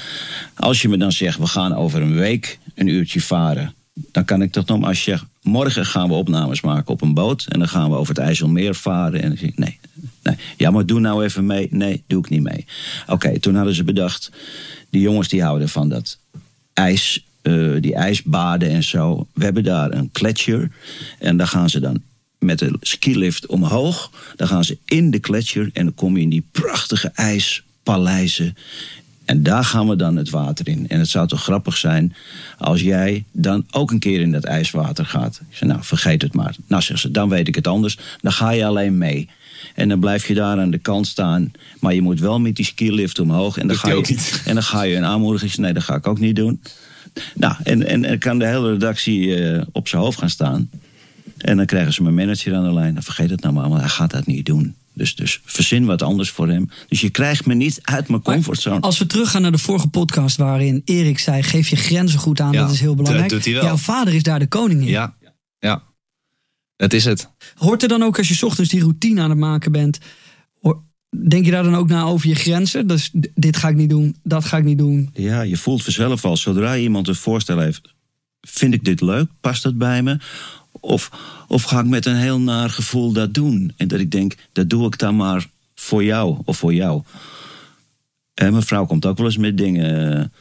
[0.56, 3.74] als je me dan zegt, we gaan over een week een uurtje varen.
[3.94, 7.02] Dan kan ik dat nog maar als je zegt, morgen gaan we opnames maken op
[7.02, 7.46] een boot.
[7.50, 9.22] En dan gaan we over het IJsselmeer varen.
[9.22, 9.80] En dan zeg ik, nee,
[10.24, 10.36] nee.
[10.58, 11.68] Ja, maar doe nou even mee.
[11.72, 12.66] Nee, doe ik niet mee.
[13.08, 14.32] Oké, toen hadden ze bedacht,
[14.90, 16.20] die jongens die houden van dat
[16.74, 19.28] ijs, eh, die ijsbaden en zo.
[19.34, 20.72] We hebben daar een gletsjer.
[21.20, 22.02] En daar gaan ze dan
[22.44, 24.12] met de skilift omhoog.
[24.36, 28.58] Dan gaan ze in de gletsjer en dan kom je in die prachtige ijspaleizen.
[29.26, 30.86] En daar gaan we dan het water in.
[30.88, 32.16] En het zou toch grappig zijn
[32.58, 35.42] als jij dan ook een keer in dat ijswater gaat.
[35.50, 36.56] Ik zei, nou, vergeet het maar.
[36.68, 37.98] Nou, zegt ze, dan weet ik het anders.
[38.22, 39.30] Dan ga je alleen mee.
[39.76, 41.52] En dan blijf je daar aan de kant staan.
[41.80, 43.58] Maar je moet wel met die skilift omhoog.
[43.58, 45.56] En dan, ga je, en dan ga je een aanmoediging.
[45.56, 46.62] Nee, dat ga ik ook niet doen.
[47.36, 50.70] Nou, en, en, en kan de hele redactie uh, op zijn hoofd gaan staan.
[51.38, 52.94] En dan krijgen ze mijn manager aan de lijn.
[52.94, 54.76] Dan vergeet het nou maar, want hij gaat dat niet doen.
[54.94, 56.70] Dus, dus verzin wat anders voor hem.
[56.88, 58.80] Dus je krijgt me niet uit mijn comfortzone.
[58.80, 62.52] Als we teruggaan naar de vorige podcast waarin Erik zei: geef je grenzen goed aan,
[62.52, 63.30] dat is heel belangrijk.
[63.30, 63.64] Dat doet hij wel.
[63.64, 64.88] Jouw vader is daar de koning in.
[64.88, 65.16] Ja,
[65.60, 65.84] ja.
[66.76, 67.30] Dat is het.
[67.56, 70.00] Hoort er dan ook als je ochtends die routine aan het maken bent,
[71.30, 72.88] denk je daar dan ook na over je grenzen?
[72.88, 75.10] Dus dit ga ik niet doen, dat ga ik niet doen.
[75.14, 77.94] Ja, je voelt vanzelf al, zodra iemand een voorstel heeft,
[78.42, 79.30] vind ik dit leuk?
[79.42, 80.20] Past dat bij me?
[80.86, 81.12] Of,
[81.48, 83.74] of ga ik met een heel naar gevoel dat doen?
[83.78, 87.02] En dat ik denk, dat doe ik dan maar voor jou of voor jou.
[88.34, 90.32] En mijn vrouw komt ook wel eens met dingen.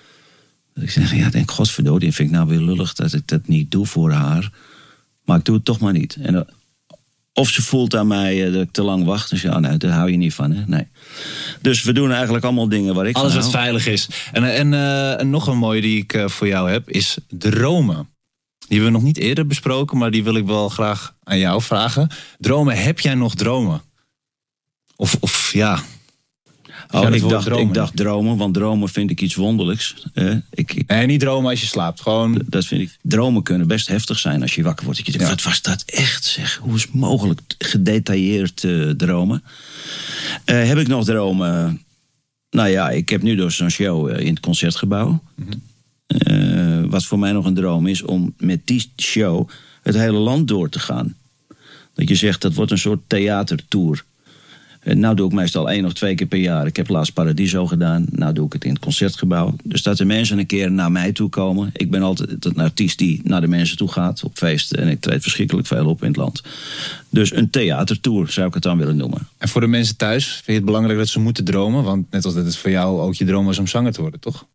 [0.75, 3.71] Dat ik zeg, ja, denk, godverdorie, vind ik nou weer lullig dat ik dat niet
[3.71, 4.53] doe voor haar.
[5.25, 6.17] Maar ik doe het toch maar niet.
[6.21, 6.41] En, eh,
[7.33, 9.31] of ze voelt aan mij eh, dat ik te lang wacht.
[9.31, 10.53] Dus ja, nee, daar hou je niet van.
[10.53, 10.63] Hè?
[10.67, 10.87] Nee.
[11.61, 14.09] Dus we doen eigenlijk allemaal dingen waar ik Alles wat veilig is.
[14.33, 18.11] En, en, uh, en nog een mooie die ik voor jou heb, is dromen.
[18.73, 21.63] Die hebben we nog niet eerder besproken, maar die wil ik wel graag aan jou
[21.63, 22.11] vragen.
[22.39, 23.83] Dromen, heb jij nog dromen?
[24.97, 25.83] Of, of ja.
[26.91, 27.67] Oh, ik dacht, dromen.
[27.67, 30.07] ik dacht dromen, want dromen vind ik iets wonderlijks.
[30.15, 32.01] Eh, ik, nee, niet dromen als je slaapt.
[32.01, 32.43] Gewoon...
[32.47, 32.99] Dat vind ik.
[33.03, 35.05] Dromen kunnen best heftig zijn als je wakker wordt.
[35.05, 36.59] Denkt, Wat was dat echt zeg?
[36.63, 39.43] Hoe is het mogelijk gedetailleerd uh, dromen?
[40.47, 41.83] Uh, heb ik nog dromen?
[42.51, 45.09] Nou ja, ik heb nu dus zo'n show in het concertgebouw.
[45.09, 45.63] Mm -hmm.
[46.19, 49.49] Uh, wat voor mij nog een droom is om met die show
[49.83, 51.15] het hele land door te gaan.
[51.95, 54.05] Dat je zegt dat wordt een soort theatertour.
[54.85, 56.67] Uh, nou doe ik meestal één of twee keer per jaar.
[56.67, 58.07] Ik heb laatst Paradiso gedaan.
[58.11, 59.57] Nou doe ik het in het concertgebouw.
[59.65, 61.71] Dus dat de mensen een keer naar mij toe komen.
[61.73, 64.79] Ik ben altijd een artiest die naar de mensen toe gaat op feesten.
[64.79, 66.43] En ik treed verschrikkelijk veel op in het land.
[67.09, 69.29] Dus een theatertour zou ik het dan willen noemen.
[69.39, 71.85] En voor de mensen thuis vind je het belangrijk dat ze moeten dromen?
[71.85, 74.21] Want net als dat het voor jou ook je droom was om zanger te worden,
[74.21, 74.47] toch?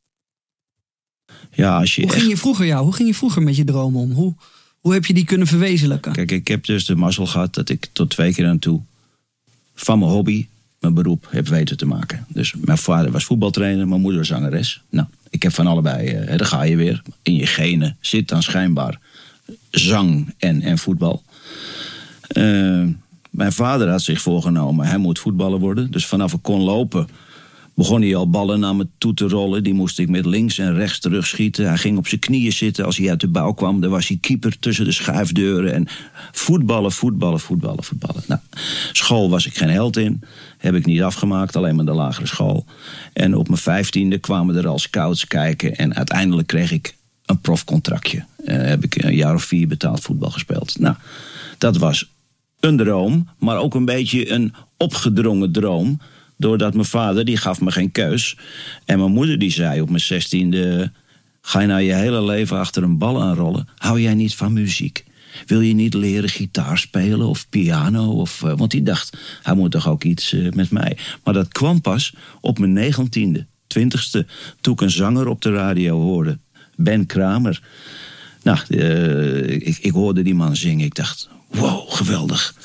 [1.57, 4.01] Ja, als je hoe ging je vroeger, ja, hoe ging je vroeger met je dromen
[4.01, 4.11] om?
[4.11, 4.33] Hoe,
[4.79, 6.11] hoe heb je die kunnen verwezenlijken?
[6.11, 8.81] Kijk, ik heb dus de mazzel gehad dat ik tot twee keer aan toe
[9.75, 10.47] van mijn hobby
[10.79, 12.25] mijn beroep heb weten te maken.
[12.27, 14.81] Dus mijn vader was voetbaltrainer, mijn moeder zangeres.
[14.89, 17.01] Nou, ik heb van allebei, uh, daar ga je weer.
[17.21, 18.99] In je genen zit dan schijnbaar
[19.71, 21.23] zang en, en voetbal.
[22.37, 22.85] Uh,
[23.29, 25.91] mijn vader had zich voorgenomen, hij moet voetballer worden.
[25.91, 27.07] Dus vanaf ik kon lopen
[27.77, 29.63] begon hij al ballen naar me toe te rollen.
[29.63, 31.67] Die moest ik met links en rechts terugschieten.
[31.67, 33.81] Hij ging op zijn knieën zitten als hij uit de bouw kwam.
[33.81, 35.73] Dan was hij keeper tussen de schuifdeuren.
[35.73, 35.87] En
[36.31, 38.23] voetballen, voetballen, voetballen, voetballen.
[38.27, 38.41] Nou,
[38.91, 40.23] school was ik geen held in.
[40.57, 42.65] Heb ik niet afgemaakt, alleen maar de lagere school.
[43.13, 45.75] En op mijn vijftiende kwamen er al scouts kijken.
[45.75, 48.25] En uiteindelijk kreeg ik een profcontractje.
[48.43, 50.79] Heb ik een jaar of vier betaald voetbal gespeeld.
[50.79, 50.95] Nou,
[51.57, 52.09] dat was
[52.59, 55.99] een droom, maar ook een beetje een opgedrongen droom
[56.37, 58.37] Doordat mijn vader, die gaf me geen keus.
[58.85, 60.91] En mijn moeder die zei op mijn zestiende...
[61.41, 63.67] Ga je nou je hele leven achter een bal aanrollen?
[63.77, 65.05] Hou jij niet van muziek?
[65.45, 68.11] Wil je niet leren gitaar spelen of piano?
[68.11, 70.97] Of, uh, want die dacht, hij moet toch ook iets uh, met mij.
[71.23, 74.25] Maar dat kwam pas op mijn negentiende, twintigste...
[74.61, 76.39] toen ik een zanger op de radio hoorde.
[76.75, 77.61] Ben Kramer.
[78.43, 78.59] Nou,
[79.47, 80.85] ik, ik hoorde die man zingen.
[80.85, 82.55] Ik dacht, wow, geweldig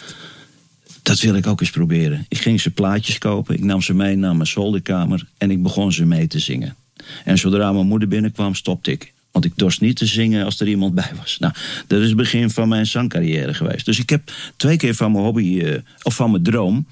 [1.02, 2.26] dat wil ik ook eens proberen.
[2.28, 5.92] Ik ging ze plaatjes kopen, ik nam ze mee naar mijn zolderkamer en ik begon
[5.92, 6.76] ze mee te zingen.
[7.24, 9.12] En zodra mijn moeder binnenkwam, stopte ik.
[9.30, 11.36] Want ik dorst niet te zingen als er iemand bij was.
[11.38, 11.54] Nou,
[11.86, 13.84] dat is het begin van mijn zangcarrière geweest.
[13.84, 16.86] Dus ik heb twee keer van mijn hobby, uh, of van mijn droom,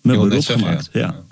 [0.00, 0.88] mijn beroep gemaakt.
[0.92, 1.00] Ja.
[1.00, 1.22] ja.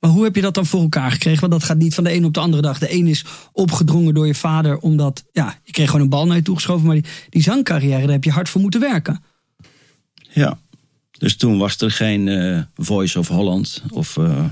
[0.00, 1.40] Maar hoe heb je dat dan voor elkaar gekregen?
[1.40, 2.78] Want dat gaat niet van de een op de andere dag.
[2.78, 6.36] De een is opgedrongen door je vader, omdat ja, je kreeg gewoon een bal naar
[6.36, 6.86] je toegeschoven.
[6.86, 9.22] Maar die, die zangcarrière, daar heb je hard voor moeten werken.
[10.30, 10.58] Ja,
[11.18, 13.82] dus toen was er geen uh, Voice of Holland.
[13.90, 14.44] Of, uh,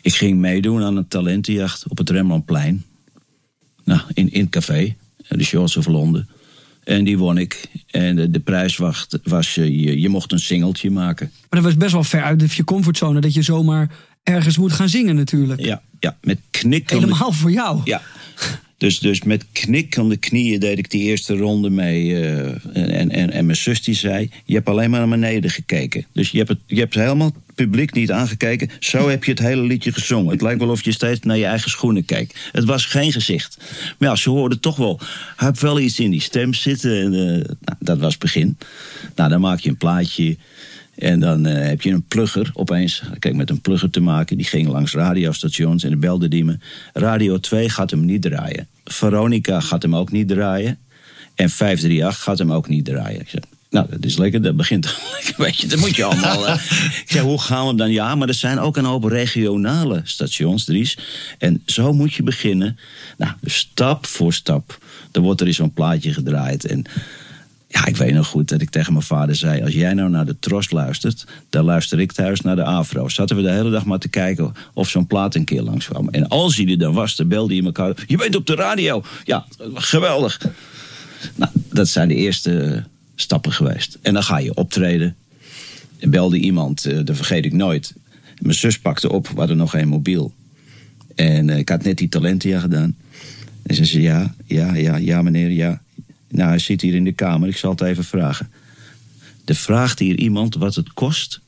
[0.00, 2.84] ik ging meedoen aan een talentenjacht op het Rembrandtplein.
[3.84, 4.96] Nou, in, in het café,
[5.28, 6.28] de Shorts of Londen.
[6.84, 7.68] En die won ik.
[7.86, 11.30] En de, de prijs was, was eh, je, je mocht een singeltje maken.
[11.34, 13.20] Maar dat was best wel ver uit je comfortzone.
[13.20, 13.90] Dat je zomaar
[14.22, 15.60] ergens moet gaan zingen natuurlijk.
[15.60, 16.98] Ja, ja met knikken.
[16.98, 17.80] Helemaal voor jou.
[17.84, 18.02] Ja.
[18.80, 22.14] Dus, dus met knikkende knieën deed ik die eerste ronde mee.
[22.20, 26.06] eh, en, en, en mijn zus die zei: Je hebt alleen maar naar beneden gekeken.
[26.12, 28.70] Dus je hebt, het, je hebt helemaal het publiek niet aangekeken.
[28.78, 30.32] Zo heb je het hele liedje gezongen.
[30.32, 32.38] Het lijkt wel of je steeds naar je eigen schoenen kijkt.
[32.52, 33.56] Het was geen gezicht.
[33.98, 35.00] Maar ja, ze hoorden toch wel.
[35.36, 37.00] Heeft wel iets in die stem zitten.
[37.00, 38.58] En, eh, nou, dat was het begin.
[39.14, 40.36] Nou, dan maak je een plaatje.
[41.00, 43.02] En dan eh, heb je een plugger opeens.
[43.18, 44.36] Kijk, met een plugger te maken.
[44.36, 46.58] Die ging langs radiostations en de belde die me.
[46.92, 48.66] Radio 2 gaat hem niet draaien.
[48.84, 50.78] Veronica gaat hem ook niet draaien.
[51.34, 53.20] En 538 gaat hem ook niet draaien.
[53.20, 53.40] Ik zeg,
[53.70, 54.42] nou, dat is lekker.
[54.42, 54.84] Dat begint
[55.14, 55.34] lekker.
[55.44, 56.46] Weet je, dat moet je allemaal.
[56.48, 56.54] eh.
[57.04, 57.90] Ik zeg, hoe gaan we dan?
[57.90, 60.98] Ja, maar er zijn ook een hoop regionale stations, Dries.
[61.38, 62.78] En zo moet je beginnen.
[63.16, 64.78] Nou, dus stap voor stap.
[65.10, 66.64] Dan wordt er eens zo'n plaatje gedraaid.
[66.64, 66.84] En
[67.72, 70.26] ja, ik weet nog goed dat ik tegen mijn vader zei: Als jij nou naar
[70.26, 73.08] de Tros luistert, dan luister ik thuis naar de Afro.
[73.08, 76.08] Zaten we de hele dag maar te kijken of zo'n plaat een keer langs kwam.
[76.08, 79.02] En als hij er dan was, dan belde hij elkaar: Je bent op de radio.
[79.24, 80.40] Ja, geweldig.
[81.34, 83.98] Nou, dat zijn de eerste stappen geweest.
[84.02, 85.16] En dan ga je optreden.
[85.98, 87.94] En belde iemand, eh, dat vergeet ik nooit.
[88.38, 90.32] Mijn zus pakte op, we hadden nog geen mobiel.
[91.14, 92.96] En eh, ik had net die talentia gedaan.
[93.62, 95.80] En ze zei: Ja, ja, ja, ja, meneer, ja.
[96.30, 98.50] Nou, hij zit hier in de kamer, ik zal het even vragen.
[99.44, 101.40] Er vraagt hier iemand wat het kost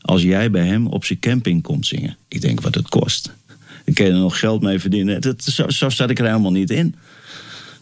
[0.00, 2.16] als jij bij hem op zijn camping komt zingen.
[2.28, 3.34] Ik denk wat het kost.
[3.84, 5.20] Ik kan er nog geld mee verdienen.
[5.20, 6.94] Dat, zo, zo zat ik er helemaal niet in.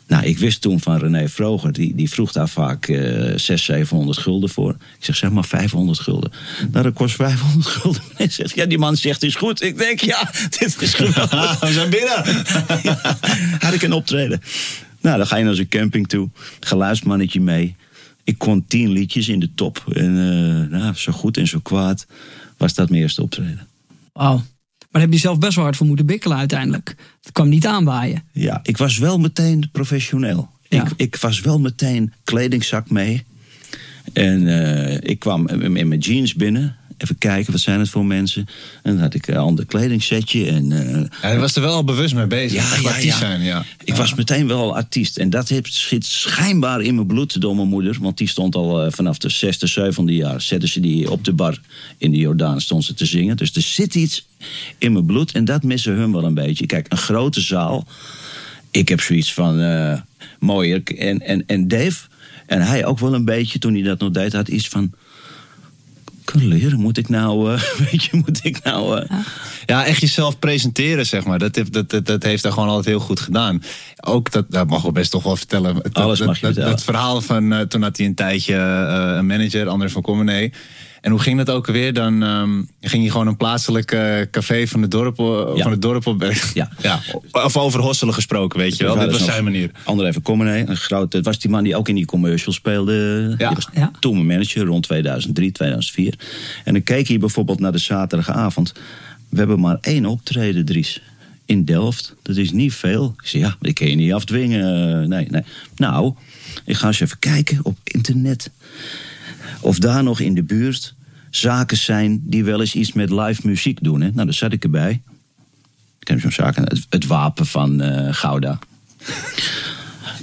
[0.07, 4.19] Nou, ik wist toen van René Vroger, die, die vroeg daar vaak eh 600, 700
[4.19, 4.71] gulden voor.
[4.71, 6.33] Ik zeg, zeg maar 500 gulden.
[6.71, 8.03] Nou, dat kost 500 gulden.
[8.15, 9.63] Hij zegt, ja, die man zegt, is goed.
[9.63, 11.61] Ik denk, ja, dit is geweldig.
[11.61, 12.45] We zijn binnen.
[12.83, 13.19] Ja,
[13.59, 14.41] had ik een optreden.
[15.05, 16.29] Nou, dan ga je naar zo'n camping toe.
[16.61, 17.77] Geluidsmannetje mee.
[18.25, 19.85] Ik kon tien liedjes in de top.
[19.93, 22.07] En eh, nou, zo goed en zo kwaad
[22.57, 23.67] was dat mijn eerste optreden.
[24.13, 24.37] Wauw.
[24.37, 24.47] Maar
[24.91, 26.97] daar heb je zelf best wel hard voor moeten bikkelen uiteindelijk.
[27.23, 28.23] Het kwam niet aanwaaien.
[28.33, 30.51] Ja, ik was wel meteen professioneel.
[30.69, 30.83] Ja.
[30.83, 33.25] Ik, ik was wel meteen kledingzak mee.
[34.13, 36.77] En eh, ik kwam in mijn jeans binnen.
[36.99, 38.47] Even kijken, wat zijn het voor mensen?
[38.83, 40.47] En dan had ik een ander kledingsetje.
[40.47, 42.83] En, eh, Hij was er wel al bewust mee bezig.
[42.83, 43.17] Ja, ja, ja.
[43.17, 43.65] zijn, ja.
[43.85, 45.17] Ik was meteen wel artiest.
[45.17, 47.97] En dat zit schijnbaar in mijn bloed door mijn moeder.
[48.01, 50.41] Want die stond al eh, vanaf de zesde, zevende jaar.
[50.41, 51.61] Zetten ze die op de bar
[51.99, 53.37] in de Jordaan stond ze te zingen.
[53.37, 54.27] Dus er zit iets
[54.79, 55.33] in mijn bloed.
[55.33, 56.67] En dat missen hun wel een beetje.
[56.67, 57.87] Kijk, een grote zaal.
[58.71, 60.01] Ik heb zoiets van eh
[60.45, 60.83] mooier.
[60.99, 62.07] En, en, en Dave,
[62.47, 64.93] en hij ook wel een beetje toen hij dat nog deed, had iets van.
[66.35, 67.61] Leren, moet ik nou, eh,
[67.91, 69.01] weet je, moet ik nou.
[69.01, 69.17] eh,
[69.67, 71.39] Ja, echt jezelf presenteren, zeg maar.
[71.39, 73.63] Dat, heeft- dat, dat, dat heeft hij gewoon altijd heel goed gedaan.
[74.01, 75.77] Ook dat, dat mag we best toch wel vertellen.
[75.77, 76.77] Het- Alles dat, mag je dat, vertellen.
[76.77, 80.53] dat verhaal van eh, toen had hij een tijdje eh, een manager, André van Commenee.
[81.05, 81.93] En hoe ging dat ook alweer?
[81.93, 85.63] Dan ehm, ging hij gewoon een plaatselijk eh, café van het dorp, eh, Ja.
[85.63, 86.33] van het dorp op.
[86.55, 86.71] Ja.
[86.83, 87.01] ja.
[87.31, 88.99] Of over hosselen gesproken, weet je wel.
[88.99, 89.71] Dit was zijn manier.
[89.85, 92.95] André van Commenee, een groot, dat was die man die ook in die commercial speelde.
[93.39, 93.47] Ja.
[93.47, 93.91] Die was Ja.
[94.01, 96.15] toen mijn manager, rond 2003, 2004.
[96.65, 98.73] En dan keek hij bijvoorbeeld naar de zaterdagavond.
[99.29, 101.03] We hebben maar één optreden, Dries.
[101.45, 102.15] In Delft.
[102.23, 103.15] Dat is niet veel.
[103.23, 105.09] Ik zei, ja, maar die kun je niet afdwingen.
[105.09, 105.43] Nee, nee.
[105.77, 106.15] Nou,
[106.65, 108.51] ik ga eens even kijken op internet.
[109.61, 110.95] Of daar nog in de buurt
[111.31, 113.99] zaken zijn die wel eens iets met live muziek doen.
[113.99, 115.03] Nou, daar zat ik erbij.
[116.01, 118.59] Ik heb zo'n zaak, het, het wapen van eh, Gouda.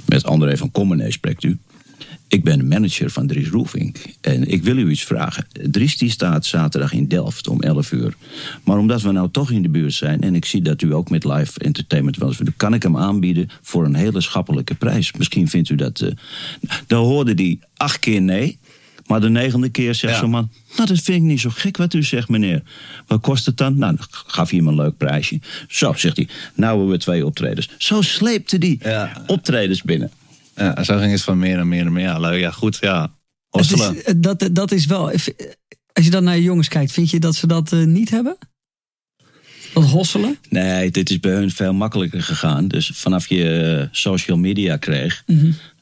[0.06, 1.58] Met André van Commenee spreekt u.
[2.28, 3.96] Ik ben manager van Dries Roefink.
[4.20, 5.46] En ik wil u iets vragen.
[5.52, 8.14] Dries die staat zaterdag in Delft om 11 uur.
[8.64, 10.20] Maar omdat we nou toch in de buurt zijn...
[10.20, 13.48] en ik zie dat u ook met live entertainment wel eens kan ik hem aanbieden
[13.62, 15.12] voor een hele schappelijke prijs.
[15.12, 16.00] Misschien vindt u dat...
[16.00, 16.10] eh
[16.86, 18.58] Dan hoorde hij acht keer nee...
[19.06, 20.18] Maar de negende keer zegt Ja.
[20.20, 20.50] zo'n man...
[20.76, 22.62] Nou, dat vind ik niet zo gek wat u zegt, meneer.
[23.06, 23.78] Wat kost het dan?
[23.78, 25.40] Nou, dan gaf hij hem een leuk prijsje.
[25.68, 26.28] Zo, zegt hij.
[26.54, 27.68] Nou hebben we twee optredens.
[27.78, 29.22] Zo sleepte die Ja.
[29.26, 30.10] optredens binnen.
[30.56, 32.02] Ja, zo ging het van meer en meer en meer.
[32.04, 32.40] Ja, leuk.
[32.40, 32.78] Ja, goed.
[32.80, 33.12] Ja.
[33.50, 33.74] Is,
[34.16, 35.10] dat, dat is wel.
[35.92, 38.36] Als je dan naar je jongens kijkt, vind je dat ze dat eh, niet hebben?
[39.74, 40.38] Dat hosselen?
[40.48, 42.68] Nee, dit is bij hun veel makkelijker gegaan.
[42.68, 45.24] Dus vanaf je eh, social media kreeg...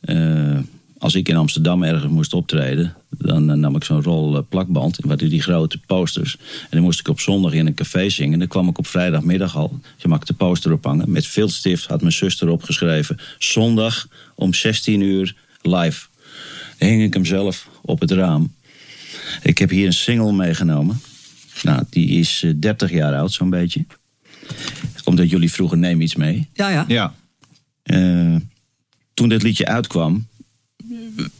[0.00, 0.58] eh,
[1.00, 2.94] als ik in Amsterdam ergens moest optreden...
[3.08, 4.98] dan eh, nam ik zo'n rol eh, plakband.
[5.00, 6.36] Wat die grote posters.
[6.38, 8.38] En dan moest ik op zondag in een café zingen.
[8.38, 9.80] Dan kwam ik op vrijdagmiddag al.
[9.96, 11.10] Je mag de poster ophangen.
[11.10, 13.18] Met viltstift had mijn zuster opgeschreven.
[13.38, 16.06] Zondag om 16 uur live.
[16.78, 18.54] Dan hing ik hem zelf op het raam.
[19.42, 21.00] Ik heb hier een single meegenomen.
[21.62, 23.86] Nou, die is eh, 30 jaar oud, zo'n beetje.
[25.04, 26.48] Omdat jullie vroegen neem iets mee.
[26.52, 26.84] Ja, ja.
[26.88, 27.14] Ja.
[27.82, 28.36] Eh,
[29.14, 30.28] toen dit liedje uitkwam,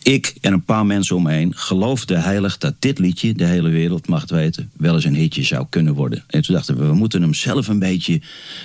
[0.02, 3.68] ik en een paar mensen om me heen geloofden heilig dat dit liedje, de hele
[3.68, 6.24] wereld mag weten, wel eens een hitje zou kunnen worden.
[6.26, 8.20] En toen dachten we, we moeten hem zelf een beetje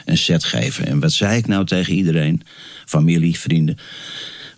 [0.06, 0.86] een set geven.
[0.86, 2.42] En wat zei ik nou tegen iedereen?
[2.86, 3.78] Familie, vrienden.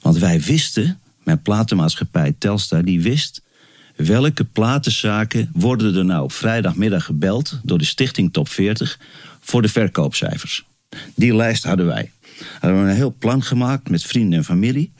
[0.01, 3.41] Want wij wisten, mijn platenmaatschappij Telstar, die wist
[3.95, 8.99] welke platenzaken worden er nou vrijdagmiddag gebeld door de Stichting Top 40
[9.39, 10.66] voor de verkoopcijfers.
[11.16, 12.12] Die lijst hadden wij.
[12.60, 14.92] Hadden een heel plan gemaakt met vrienden en familie.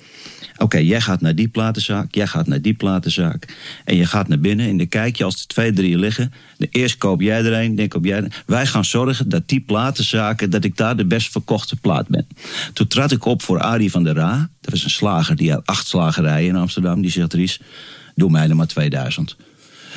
[0.58, 3.56] Oké, jij gaat naar die platenzaak, jij gaat naar die platenzaak.
[3.86, 6.34] En je gaat naar binnen en dan kijk je als er twee, drie liggen.
[6.58, 10.50] De eerst koop jij er een, dan koop jij Wij gaan zorgen dat die platenzaken,
[10.50, 12.28] dat ik daar de best verkochte plaat ben.
[12.74, 14.50] Toen trad ik op voor Arie van der Ra.
[14.62, 17.02] Dat was een slager, die had acht slagerijen in Amsterdam.
[17.02, 17.60] Die zegt, Ries,
[18.16, 19.36] doe mij er maar 2000.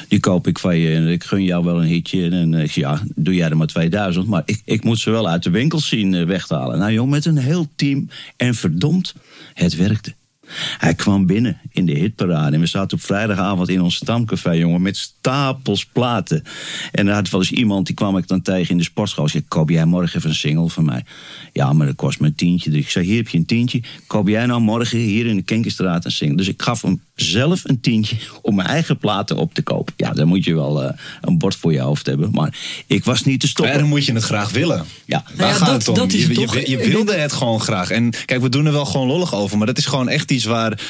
[0.08, 2.30] Die koop ik van je en ik gun jou wel een hitje.
[2.30, 4.26] En ik zeg, ja, doe jij er maar 2000.
[4.26, 6.78] Maar ik, ik moet ze wel uit de winkel zien eh, weghalen.
[6.78, 8.08] Nou jong, met een heel team.
[8.36, 9.14] En verdomd,
[9.54, 10.14] het werkte.
[10.78, 12.54] Hij kwam binnen in de hitparade.
[12.54, 16.42] En we zaten op vrijdagavond in ons stamcafé, jongen, met stapels platen.
[16.92, 19.24] En er had wel eens iemand, die kwam ik dan tegen in de sportschool.
[19.24, 21.04] Ik zei, koop jij morgen even een single van mij?
[21.52, 22.70] Ja, maar dat kost me een tientje.
[22.70, 23.82] Dus ik zei, hier heb je een tientje.
[24.06, 26.36] Koop jij nou morgen hier in de Kenkenstraat een single?
[26.36, 29.94] Dus ik gaf hem zelf een tientje om mijn eigen platen op te kopen.
[29.96, 30.90] Ja, dan moet je wel uh,
[31.20, 32.30] een bord voor je hoofd hebben.
[32.32, 33.72] Maar ik was niet te stoppen.
[33.74, 34.84] Maar dan moet je het graag willen.
[35.04, 35.94] Ja, Daar ja, gaat dat- het om.
[35.94, 36.58] dat is je, toch?
[36.58, 37.90] je wilde het gewoon graag.
[37.90, 39.58] En kijk, we doen er wel gewoon lollig over.
[39.58, 40.80] Maar dat is gewoon echt iets waar...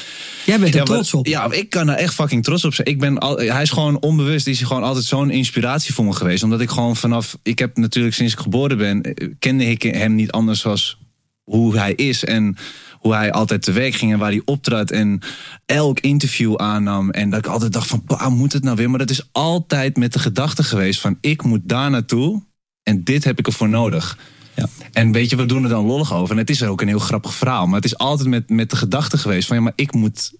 [0.46, 1.26] Jij bent er Ja, trots op.
[1.26, 2.86] Ja, ik kan er echt fucking trots op zijn.
[2.88, 6.12] Ik ben al, hij is gewoon onbewust, is hij gewoon altijd zo'n inspiratie voor me
[6.12, 6.42] geweest.
[6.42, 10.14] Omdat ik gewoon vanaf, ik heb natuurlijk sinds ik geboren ben, eh, kende ik hem
[10.14, 10.98] niet anders als
[11.44, 12.24] hoe hij is.
[12.24, 12.56] En
[13.00, 14.90] hoe hij altijd te werk ging en waar hij optrad.
[14.90, 15.20] En
[15.66, 17.10] elk interview aannam.
[17.10, 18.90] En dat ik altijd dacht van, pa, moet het nou weer?
[18.90, 22.42] Maar dat is altijd met de gedachte geweest van, ik moet daar naartoe.
[22.82, 24.18] En dit heb ik ervoor nodig.
[24.56, 24.66] Ja.
[24.92, 26.30] En weet je, we doen er dan lollig over.
[26.32, 27.66] En het is ook een heel grappig verhaal.
[27.66, 29.56] Maar het is altijd met, met de gedachte geweest van...
[29.56, 30.32] ja, maar ik moet,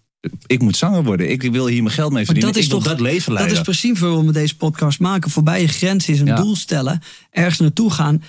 [0.47, 1.31] ik moet zanger worden.
[1.31, 2.53] Ik wil hier mijn geld mee verdienen.
[2.53, 3.57] dat is ik wil toch dat leven Dat leiden.
[3.57, 5.31] is precies waarom we deze podcast maken.
[5.31, 6.37] Voorbij je grens is een Ja.
[6.37, 7.01] doel stellen.
[7.31, 8.23] Ergens naartoe gaan.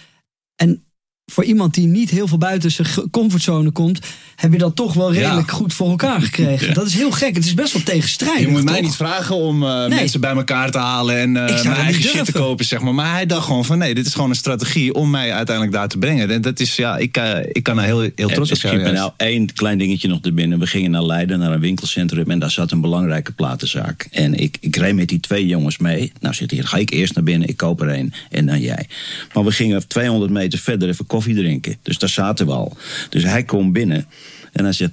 [0.55, 0.83] En
[1.31, 3.99] voor iemand die niet heel veel buiten zijn comfortzone komt,
[4.35, 6.73] heb je dat toch wel redelijk goed voor elkaar gekregen.
[6.73, 7.35] Dat is heel gek.
[7.35, 8.41] Het is best wel tegenstrijdig.
[8.41, 8.83] je moet mij toch?
[8.83, 12.01] niet vragen om eh, mensen bij elkaar te halen en eh, Ik zou mijn eigen
[12.01, 12.93] shit te kopen, zeg maar.
[12.93, 15.87] Maar hij dacht gewoon van nee, dit is gewoon een strategie om mij uiteindelijk daar
[15.87, 16.29] te brengen.
[16.29, 18.79] En dat is, ja, ik, eh, ik kan er heel, heel trots op zijn.
[18.79, 18.93] juist.
[18.93, 20.59] nou één klein dingetje nog te binnen.
[20.59, 22.31] We gingen naar Leiden, naar een winkelcentrum.
[22.31, 24.07] En daar zat een belangrijke platenzaak.
[24.11, 26.11] En ik, ik reed met die twee jongens mee.
[26.19, 27.47] Nou zit hier, ga ik eerst naar binnen.
[27.47, 28.13] Ik koop er één.
[28.29, 28.87] En dan jij.
[29.33, 31.77] Maar we gingen 200 meter verder even koffie drinken.
[31.81, 32.77] Dus daar zaten we al.
[33.09, 34.05] Dus hij komt binnen.
[34.51, 34.91] En hij zegt...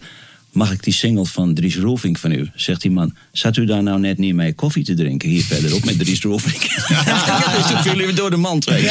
[0.53, 2.51] Mag ik die single van Dries Roelvink van u?
[2.55, 5.29] Zegt die man, zat u daar nou net niet mee koffie te drinken?
[5.29, 6.63] Hier verderop met Dries Roelvink.
[6.89, 8.87] Ja, dus toen vielen we door de mand, weet je.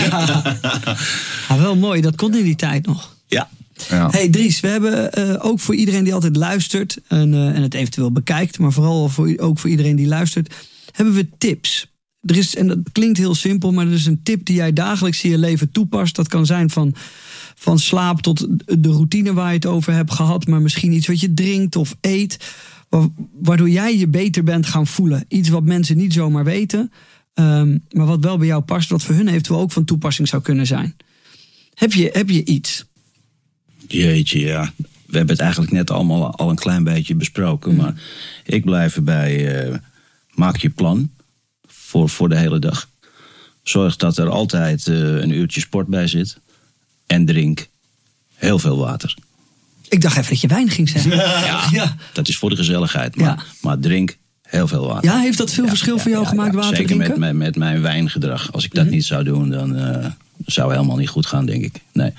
[1.48, 2.02] Ja, wel mooi.
[2.02, 3.16] Dat kon in die tijd nog.
[3.28, 3.50] Ja.
[3.90, 4.10] Ja.
[4.10, 7.74] Hey Dries, we hebben eh, ook voor iedereen die altijd luistert en, eh, en het
[7.74, 10.54] eventueel bekijkt, maar vooral voor, ook voor iedereen die luistert,
[10.92, 11.88] hebben we tips.
[12.28, 15.24] Er is, en dat klinkt heel simpel, maar er is een tip die jij dagelijks
[15.24, 16.16] in je leven toepast.
[16.16, 16.94] Dat kan zijn van,
[17.56, 18.48] van slaap tot
[18.82, 21.96] de routine waar je het over hebt gehad, maar misschien iets wat je drinkt of
[22.02, 22.38] eet,
[22.90, 23.10] wa-
[23.42, 25.26] waardoor jij je beter bent gaan voelen.
[25.28, 26.92] Iets wat mensen niet zomaar weten,
[27.34, 30.42] ehm, maar wat wel bij jou past, wat voor hun eventueel ook van toepassing zou
[30.42, 30.96] kunnen zijn.
[31.74, 32.86] Heb je, heb je iets?
[33.88, 34.74] Jeetje, ja.
[35.06, 37.76] We hebben het eigenlijk net allemaal al een klein beetje besproken.
[37.76, 38.02] Maar
[38.46, 39.62] ik blijf erbij.
[39.66, 39.76] eh,
[40.34, 41.10] maak je plan
[41.88, 42.90] voor, voor de hele dag.
[43.64, 46.38] Zorg dat er altijd eh, een uurtje sport bij zit.
[47.06, 47.68] En drink
[48.34, 49.16] heel veel water.
[49.90, 51.16] Ik dacht even dat je wijn ging zeggen.
[51.50, 51.96] Ja, Ja.
[52.14, 53.16] dat is voor de gezelligheid.
[53.16, 53.44] Maar, Ja.
[53.62, 55.10] maar drink heel veel water.
[55.10, 57.10] Ja, heeft dat veel verschil voor jou gemaakt, water Zeker drinken?
[57.12, 57.20] Mhm.
[57.20, 58.52] met, met, mijn wijngedrag.
[58.52, 60.06] Als ik dat niet zou doen, dan eh,
[60.46, 61.82] zou het helemaal niet goed gaan, denk ik.
[61.94, 62.12] Nee.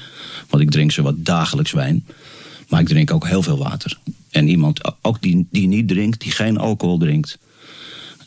[0.49, 2.07] Want ik drink zowat dagelijks wijn.
[2.69, 3.99] Maar ik drink ook heel veel water.
[4.31, 7.39] En iemand ook die, die niet drinkt, die geen alcohol drinkt.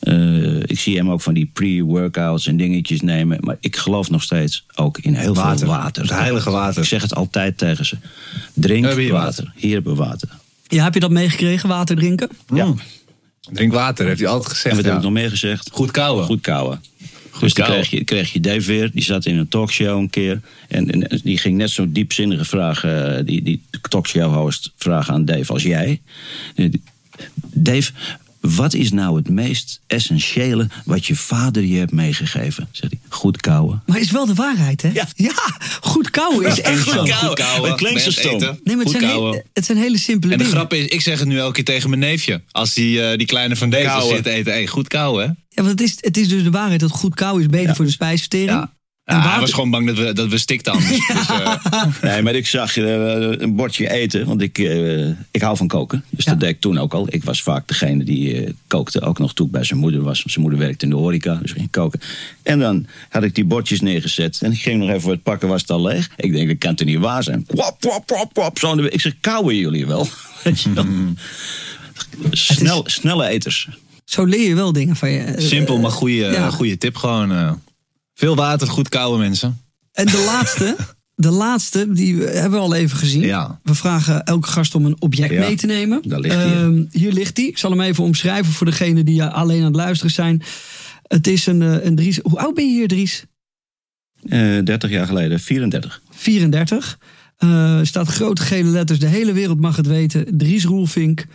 [0.01, 3.37] Eh, ik zie hem ook van die pre-workouts en dingetjes nemen.
[3.41, 5.57] Maar ik geloof nog steeds ook in heel Water.
[5.59, 6.01] veel water.
[6.03, 6.81] Het heilige water.
[6.81, 7.97] Ik zeg het altijd tegen ze.
[8.53, 9.51] Drink hier water.
[9.55, 10.29] Hier hebben we water.
[10.67, 12.29] Ja, heb je dat meegekregen, water drinken?
[12.53, 12.65] Ja.
[12.65, 12.79] Mm.
[13.51, 14.75] Drink water, heeft hij altijd En gezegd.
[14.75, 14.95] heb ja.
[14.95, 15.69] ik nog meer gezegd?
[15.71, 16.25] Goed kouwen.
[16.25, 16.81] Goed kouwen.
[17.39, 17.87] dus toen kouwen.
[17.87, 18.91] kreeg je, kreeg je Dave weer.
[18.91, 20.41] Die zat in een talkshow een keer.
[20.67, 22.83] En, en die ging net zo'n diepzinnige vraag...
[22.83, 26.01] eh, die, die talkshow-host vragen aan Dave als jij.
[26.55, 26.69] Eh,
[27.53, 27.91] Dave,
[28.41, 30.67] wat is nou het meest essentiële...
[30.85, 32.67] wat je vader je hebt meegegeven?
[32.71, 33.01] Zegt hij.
[33.09, 33.83] Goed kouwen.
[33.85, 34.89] Maar is wel de waarheid, hè?
[34.93, 35.07] Ja.
[35.81, 36.91] goed kouwen is echt zo.
[36.91, 37.35] Goed Nee, kouwen.
[37.35, 38.33] kouwen, Het klinkt zo stom.
[38.33, 38.59] eten.
[38.63, 39.33] maar het zijn, kouwen.
[39.33, 40.59] he- het zijn hele simpele En de dingen.
[40.59, 42.41] grap is, ik zeg het nu elke keer tegen mijn neefje.
[42.51, 44.15] Als die, eh, die kleine van deze Kouwen.
[44.15, 44.51] zit te eten.
[44.51, 45.27] Hey, goed kouwen, hè?
[45.49, 47.75] Ja, want het is, het is dus de waarheid dat goed kouwen is beter Ja.
[47.75, 48.49] voor de spijsvertering.
[48.51, 48.73] Ja.
[49.11, 50.89] Ja, hij water- was gewoon bang dat we, dat we stikten anders.
[51.07, 52.83] Dus, eh, Nee, maar ik zag eh,
[53.31, 56.03] een bordje eten, want ik, eh, ik hou van koken.
[56.09, 56.31] Dus Ja.
[56.31, 57.07] dat deed ik toen ook al.
[57.09, 60.19] Ik was vaak degene die eh, kookte, ook nog toen ik bij zijn moeder was.
[60.25, 61.99] Zijn moeder werkte in de horeca, dus ging koken.
[62.43, 65.61] En dan had ik die bordjes neergezet en ik ging nog even wat pakken, was
[65.61, 66.09] het al leeg.
[66.17, 67.45] Ik denk, dat kan toch niet waar zijn?
[67.45, 68.59] Kwap, kwap, kwap, kwap.
[68.59, 70.07] Zo de- ik zeg, kauwen jullie wel?
[70.73, 70.85] Wel?
[72.31, 73.67] Snel, snelle eters.
[74.05, 75.33] Zo leer je wel dingen van je.
[75.37, 76.49] simpel, maar goede, Ja.
[76.49, 77.61] goede tip gewoon.
[78.21, 78.27] Eh.
[78.27, 79.61] veel water, goed koude mensen.
[79.91, 80.75] En de laatste,
[81.15, 83.21] de laatste, die hebben we al even gezien.
[83.21, 83.59] Ja.
[83.63, 86.01] We vragen elke gast om een object Ja, mee te nemen.
[86.05, 87.47] daar ligt die, Ehm, hier ligt die.
[87.47, 90.41] Ik zal hem even omschrijven voor degenen die eh, alleen aan het luisteren zijn.
[91.07, 92.19] Het is een, eh, een Dries.
[92.23, 93.25] Hoe oud ben je hier, Dries?
[94.21, 96.01] Eh 30 jaar geleden, 34.
[96.09, 96.97] 34.
[97.37, 98.99] Eh, staat grote gele letters.
[98.99, 100.37] De hele wereld mag het weten.
[100.37, 101.25] Dries Roelvink.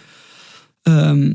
[0.83, 1.33] Ehm,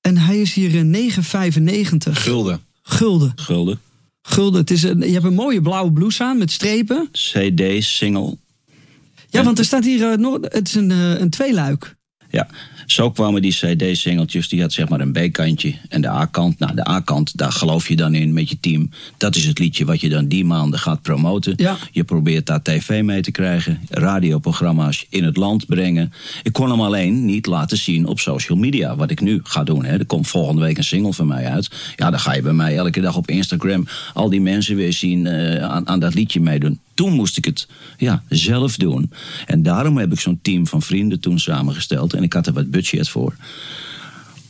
[0.00, 2.22] en hij is hier in 9,95.
[2.22, 2.60] Gulden.
[2.82, 3.32] Gulden.
[3.36, 3.78] Gulden.
[4.26, 4.60] Gulden.
[4.60, 7.08] Het is een, je hebt een mooie blauwe blouse aan met strepen.
[7.12, 8.38] CD, single.
[9.28, 10.38] Ja, want er staat hier eh, nog.
[10.40, 11.96] Het is een, eh, een tweeluik.
[12.34, 12.46] Ja,
[12.86, 14.48] zo kwamen die CD-singeltjes.
[14.48, 16.58] Die had zeg maar een B-kantje en de A-kant.
[16.58, 18.90] Nou, de A-kant, daar geloof je dan in met je team.
[19.16, 21.52] Dat is het liedje wat je dan die maanden gaat promoten.
[21.56, 21.76] Ja.
[21.92, 23.80] Je probeert daar tv mee te krijgen.
[23.90, 26.12] Radioprogramma's in het land brengen.
[26.42, 28.96] Ik kon hem alleen niet laten zien op social media.
[28.96, 29.84] Wat ik nu ga doen.
[29.84, 29.98] Hè.
[29.98, 31.70] Er komt volgende week een single van mij uit.
[31.96, 35.26] Ja, dan ga je bij mij elke dag op Instagram al die mensen weer zien
[35.26, 36.80] eh, aan, aan dat liedje meedoen.
[36.94, 39.10] Toen moest ik het ja, zelf doen.
[39.46, 42.14] En daarom heb ik zo'n team van vrienden toen samengesteld.
[42.14, 43.36] En ik had er wat budget voor.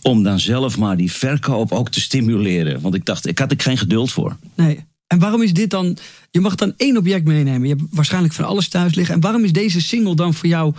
[0.03, 2.81] Om dan zelf maar die verkoop ook te stimuleren.
[2.81, 4.37] Want ik dacht, ik had er geen geduld voor.
[4.55, 4.85] Nee.
[5.07, 5.97] En waarom is dit dan.
[6.31, 7.69] Je mag dan één object meenemen.
[7.69, 9.15] Je hebt waarschijnlijk van alles thuis liggen.
[9.15, 10.75] En waarom is deze single dan voor jou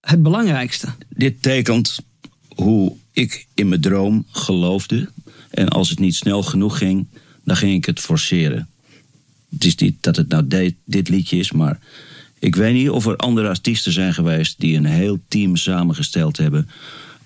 [0.00, 0.88] het belangrijkste?
[1.08, 1.98] Dit tekent
[2.54, 5.08] hoe ik in mijn droom geloofde.
[5.50, 7.06] En als het niet snel genoeg ging,
[7.44, 8.68] dan ging ik het forceren.
[9.50, 11.78] Het is niet dat het nou de- dit liedje is, maar
[12.38, 16.68] ik weet niet of er andere artiesten zijn geweest die een heel team samengesteld hebben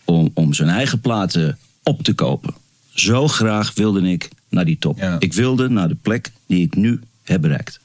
[0.05, 2.55] om, om zijn eigen platen op te kopen.
[2.95, 4.99] Zo graag wilde ik naar die top.
[4.99, 5.17] Ja.
[5.21, 7.81] Ik wilde naar de plek die ik nu heb bereikt.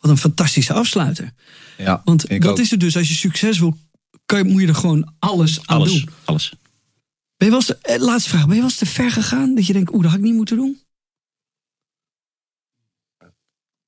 [0.00, 1.32] Wat een fantastische afsluiter.
[1.78, 2.58] Ja, Want dat ook.
[2.58, 2.96] is het dus.
[2.96, 3.76] Als je succes wil,
[4.26, 6.08] kan je, moet je er gewoon alles aan Alles, doen.
[6.24, 6.52] alles.
[7.36, 8.44] Ben je wel eens eh, laatste vraag.
[8.46, 9.54] Ben je wel eens te ver gegaan?
[9.54, 10.78] Dat je denkt, oeh, dat had ik niet moeten doen?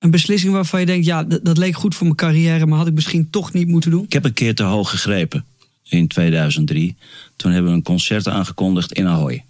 [0.01, 2.95] Een beslissing waarvan je denkt, ja, dat, leek goed voor mijn carrière, maar had ik
[2.95, 4.05] misschien toch niet moeten doen?
[4.05, 5.45] Ik heb een keer te hoog gegrepen
[5.89, 6.97] in 2003.
[7.37, 9.45] Toen hebben we een concert aangekondigd in Ahoy.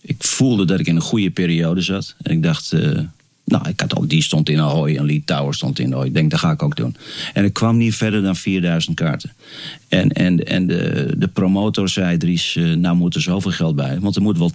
[0.00, 2.14] Ik voelde dat ik in een goede periode zat.
[2.22, 3.00] En ik dacht, eh,
[3.44, 6.06] nou, ik had ook die stond in Ahoy en Lee Tower stond in Ahoy.
[6.06, 6.96] Ik denk, dat ga ik ook doen.
[7.32, 9.32] En ik kwam niet verder dan 4000 kaarten.
[9.88, 14.00] En, en, en de, de promotor zei, Dries, eh, nou moet er zoveel geld bij.
[14.00, 14.52] Want er moet wel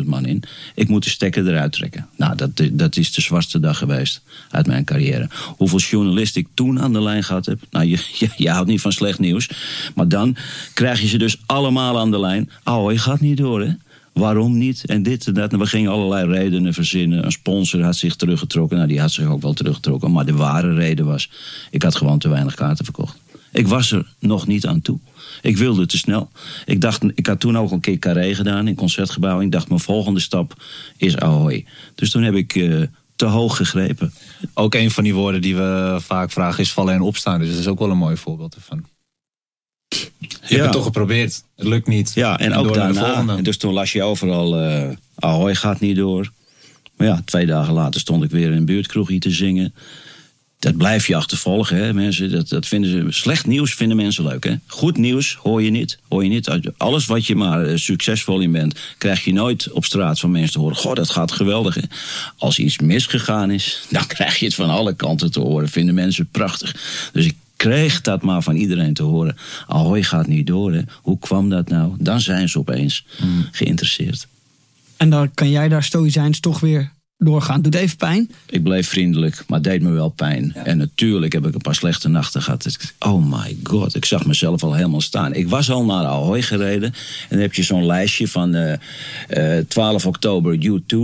[0.00, 0.42] 10.000 man in.
[0.74, 2.06] Ik moet de stekker eruit trekken.
[2.16, 5.28] Nou, dat, dat is de zwartste dag geweest uit mijn carrière.
[5.56, 7.60] Hoeveel journalisten ik toen aan de lijn gehad heb.
[7.70, 9.50] Nou, je, je, je houdt niet van slecht nieuws.
[9.94, 10.36] Maar dan
[10.74, 12.50] krijg je ze dus allemaal aan de lijn.
[12.64, 13.72] Je gaat niet door, hè?
[14.12, 14.84] Waarom niet?
[14.84, 15.52] En dit en dat.
[15.52, 17.24] We gingen allerlei redenen verzinnen.
[17.24, 18.76] Een sponsor had zich teruggetrokken.
[18.76, 20.12] Nou, die had zich ook wel teruggetrokken.
[20.12, 21.30] Maar de ware reden was...
[21.70, 23.16] ik had gewoon te weinig kaarten verkocht.
[23.52, 24.98] Ik was er nog niet aan toe.
[25.42, 26.30] Ik wilde te snel.
[26.64, 29.40] Ik, dacht, ik had toen ook een keer carré gedaan in Concertgebouw.
[29.40, 30.62] Ik dacht, mijn volgende stap
[30.96, 31.66] is Ahoy.
[31.94, 32.82] Dus toen heb ik eh,
[33.16, 34.12] te hoog gegrepen.
[34.54, 37.38] Ook een van die woorden die we vaak vragen is vallen en opstaan.
[37.38, 38.84] Dus dat is ook wel een mooi voorbeeld ervan.
[40.18, 41.42] Je hebt het toch geprobeerd.
[41.56, 42.12] Het lukt niet.
[42.14, 43.36] Ja, en, ook daarna.
[43.36, 44.88] Dus toen las je overal, eh
[45.18, 46.30] Ahoy gaat niet door.
[46.96, 49.74] Maar ja, twee dagen later stond ik weer in een buurtkroegje te zingen.
[50.58, 52.30] Dat blijf je achtervolgen, hè, mensen.
[52.30, 54.54] Dat, dat vinden ze, slecht nieuws vinden mensen leuk, hè.
[54.66, 55.98] Goed nieuws hoor je niet.
[56.08, 56.50] Hoor je niet.
[56.76, 60.52] Alles wat je maar eh, succesvol in bent, krijg je nooit op straat van mensen
[60.52, 60.76] te horen.
[60.76, 61.82] Goh, dat gaat geweldig, hè.
[62.36, 65.68] Als iets misgegaan is, dan krijg je het van alle kanten te horen.
[65.68, 66.76] Vinden mensen prachtig.
[67.12, 69.36] Dus ik kreeg dat maar van iedereen te horen.
[69.66, 70.82] Ahoy gaat niet door, hè.
[71.02, 71.94] Hoe kwam dat nou?
[71.98, 73.06] Dan zijn ze opeens
[73.50, 74.28] geïnteresseerd.
[74.96, 77.62] En dan kan jij daar stoïcijns toch weer doorgaan.
[77.62, 78.30] Doet even pijn.
[78.48, 80.54] Ik bleef vriendelijk, maar het deed me wel pijn.
[80.54, 82.66] En natuurlijk heb ik een paar slechte nachten gehad.
[82.66, 85.34] Ik- Oh my god, ik zag mezelf al helemaal staan.
[85.34, 86.92] Ik was al naar Ahoy gereden.
[86.92, 90.96] En dan heb je zo'n lijstje van eh, eh, 12 oktober U2.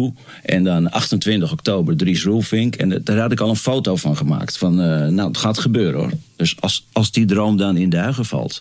[0.42, 2.74] En dan 28 oktober Dries Roelvink.
[2.74, 4.58] En daar had ik al een foto van gemaakt.
[4.58, 6.12] Van, eh, nou, het gaat gebeuren hoor.
[6.36, 8.60] Dus als, als die droom dan in duigen valt.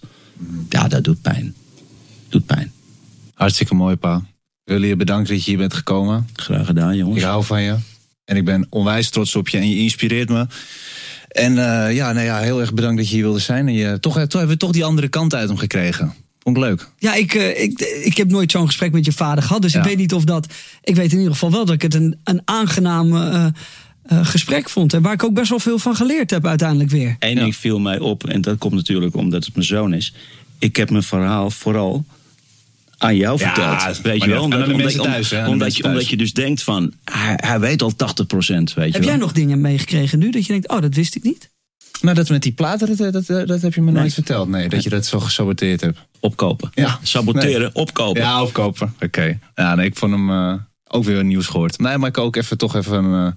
[0.70, 1.54] Ja, dat doet pijn.
[2.30, 2.72] Doet pijn.
[3.34, 4.24] Hartstikke mooi, pa.
[4.66, 6.30] Ik wil je bedanken dat je hier bent gekomen.
[6.34, 7.18] Graag gedaan, jongens.
[7.18, 7.76] Ik hou van je.
[8.26, 10.48] En ik ben onwijs trots op je en je inspireert me.
[11.28, 13.68] En eh, ja, nou ja, heel erg bedankt dat je hier wilde zijn.
[13.68, 16.14] En je, toch, toch hebben we toch die andere kant uit hem gekregen.
[16.40, 16.90] Vond ik leuk.
[16.98, 19.62] Ja, ik, eh, ik, ik heb nooit zo'n gesprek met je vader gehad.
[19.62, 20.54] Dus ik weet niet of dat.
[20.84, 23.54] Ik weet in ieder geval wel dat ik het een, een aangename
[24.04, 24.94] eh, gesprek vond.
[24.94, 27.16] En waar ik ook best wel veel van geleerd heb uiteindelijk weer.
[27.20, 30.14] Eén ding viel mij op, en dat komt natuurlijk omdat het mijn zoon is.
[30.60, 32.06] Ik heb mijn verhaal vooral
[33.04, 34.02] aan jou Ja, verteld.
[34.02, 34.44] Weet je wel?
[34.44, 37.92] omdat, omdat- thuis, hè, omdat, je, omdat je dus denkt van, hij, hij weet al
[37.92, 39.02] 80% weet je Heb wel.
[39.02, 41.52] jij nog dingen meegekregen nu dat je denkt, oh, dat wist ik niet?
[42.02, 44.00] Nou, dat met die platen, dat, dat, dat heb je me Nee.
[44.02, 44.48] nooit verteld.
[44.50, 46.00] Nee, dat je dat zo gesaboteerd hebt.
[46.20, 46.70] Opkopen.
[46.74, 47.00] Ja.
[47.02, 47.74] Saboteren, Nee.
[47.74, 48.22] opkopen.
[48.22, 48.94] Ja, opkopen.
[49.00, 49.40] Oké.
[49.56, 50.54] Ja, nee, ik vond hem eh,
[50.88, 51.80] ook weer nieuws gehoord.
[51.80, 53.04] Nee, maar ik ook even toch even...
[53.14, 53.28] eh,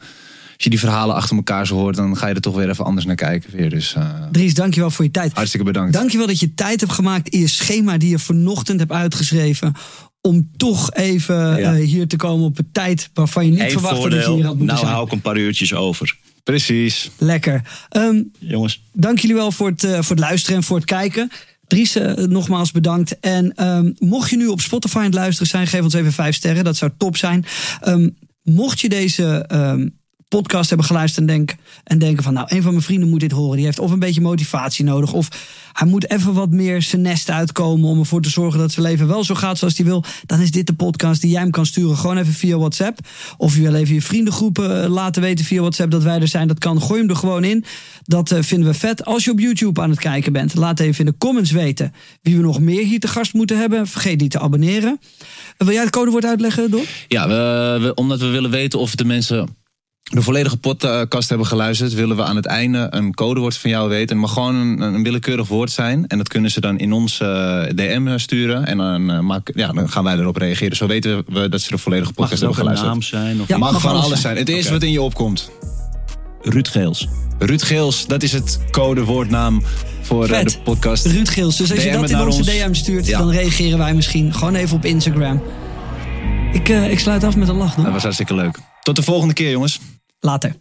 [0.56, 2.84] als je die verhalen achter elkaar zo hoort, dan ga je er toch weer even
[2.84, 3.50] anders naar kijken.
[3.56, 3.70] Weer.
[3.70, 5.32] Dus eh, Dries, dankjewel voor je tijd.
[5.34, 5.92] hartstikke bedankt.
[5.92, 9.74] Dankjewel dat je tijd hebt gemaakt in je schema die je vanochtend hebt uitgeschreven.
[10.20, 11.74] Om toch even Ja.
[11.74, 14.44] eh, hier te komen op een tijd waarvan je niet Eén verwachtte dat je hier
[14.44, 14.90] had moeten nou zijn.
[14.92, 16.16] hou ik een paar uurtjes over.
[16.42, 17.10] Precies.
[17.18, 17.62] Lekker.
[17.88, 21.30] Ehm, Jongens, dank jullie wel voor het, eh, voor het luisteren en voor het kijken.
[21.66, 23.20] Dries, nogmaals bedankt.
[23.20, 26.34] En ehm, mocht je nu op Spotify aan het luisteren zijn, geef ons even vijf
[26.34, 26.64] sterren.
[26.64, 27.44] Dat zou top zijn.
[27.80, 28.08] Ehm,
[28.42, 29.88] mocht je deze ehm,
[30.28, 31.54] podcast hebben geluisterd en, denk,
[31.84, 32.32] en denken van...
[32.32, 33.56] nou, een van mijn vrienden moet dit horen.
[33.56, 35.12] Die heeft of een beetje motivatie nodig...
[35.12, 35.28] of
[35.72, 37.88] hij moet even wat meer zijn nest uitkomen...
[37.88, 40.04] om ervoor te zorgen dat zijn leven wel zo gaat zoals hij wil.
[40.26, 41.96] Dan is dit de podcast die jij hem kan sturen.
[41.96, 42.98] Gewoon even via WhatsApp.
[43.36, 45.90] Of je wil even je vriendengroepen eh, laten weten via WhatsApp...
[45.90, 46.48] dat wij er zijn.
[46.48, 46.82] Dat kan.
[46.82, 47.64] Gooi hem er gewoon in.
[48.04, 49.04] Dat eh, vinden we vet.
[49.04, 50.54] Als je op YouTube aan het kijken bent...
[50.54, 51.92] laat even in de comments weten...
[52.22, 53.86] wie we nog meer hier te gast moeten hebben.
[53.86, 55.00] Vergeet niet te abonneren.
[55.56, 56.84] Wil jij het codewoord uitleggen, Don?
[57.08, 57.24] Ja,
[57.94, 59.48] omdat we willen weten of de mensen
[60.12, 64.08] de volledige podcast hebben geluisterd, willen we aan het einde een codewoord van jou weten.
[64.08, 66.06] Het mag gewoon een, een willekeurig woord zijn.
[66.06, 68.66] En dat kunnen ze dan in ons eh, DM sturen.
[68.66, 70.76] En dan, eh, maak- ja, dan gaan wij erop reageren.
[70.76, 73.12] Zo weten we dat ze de volledige mag podcast het ook hebben een geluisterd.
[73.12, 73.40] naam zijn?
[73.40, 73.58] Of Ja.
[73.58, 74.18] Mag, mag van alles zijn.
[74.20, 74.36] zijn.
[74.36, 75.50] Het eerste wat in je opkomt.
[76.42, 77.08] Ruud Geels.
[77.38, 79.62] Ruud Geels, dat is het codewoordnaam
[80.02, 80.50] voor eh, Vet.
[80.50, 81.06] de podcast.
[81.06, 81.56] Ruud Geels.
[81.56, 82.46] Dus als je DM dat in naar onze ons.
[82.48, 83.18] DM stuurt, Ja.
[83.18, 85.42] dan reageren wij misschien gewoon even op Instagram.
[86.52, 87.74] Ik, eh, ik sluit af met een lach.
[87.74, 87.92] Dat Don.
[87.92, 88.58] was hartstikke leuk.
[88.82, 89.80] Tot de volgende keer, jongens.
[90.26, 90.50] Later.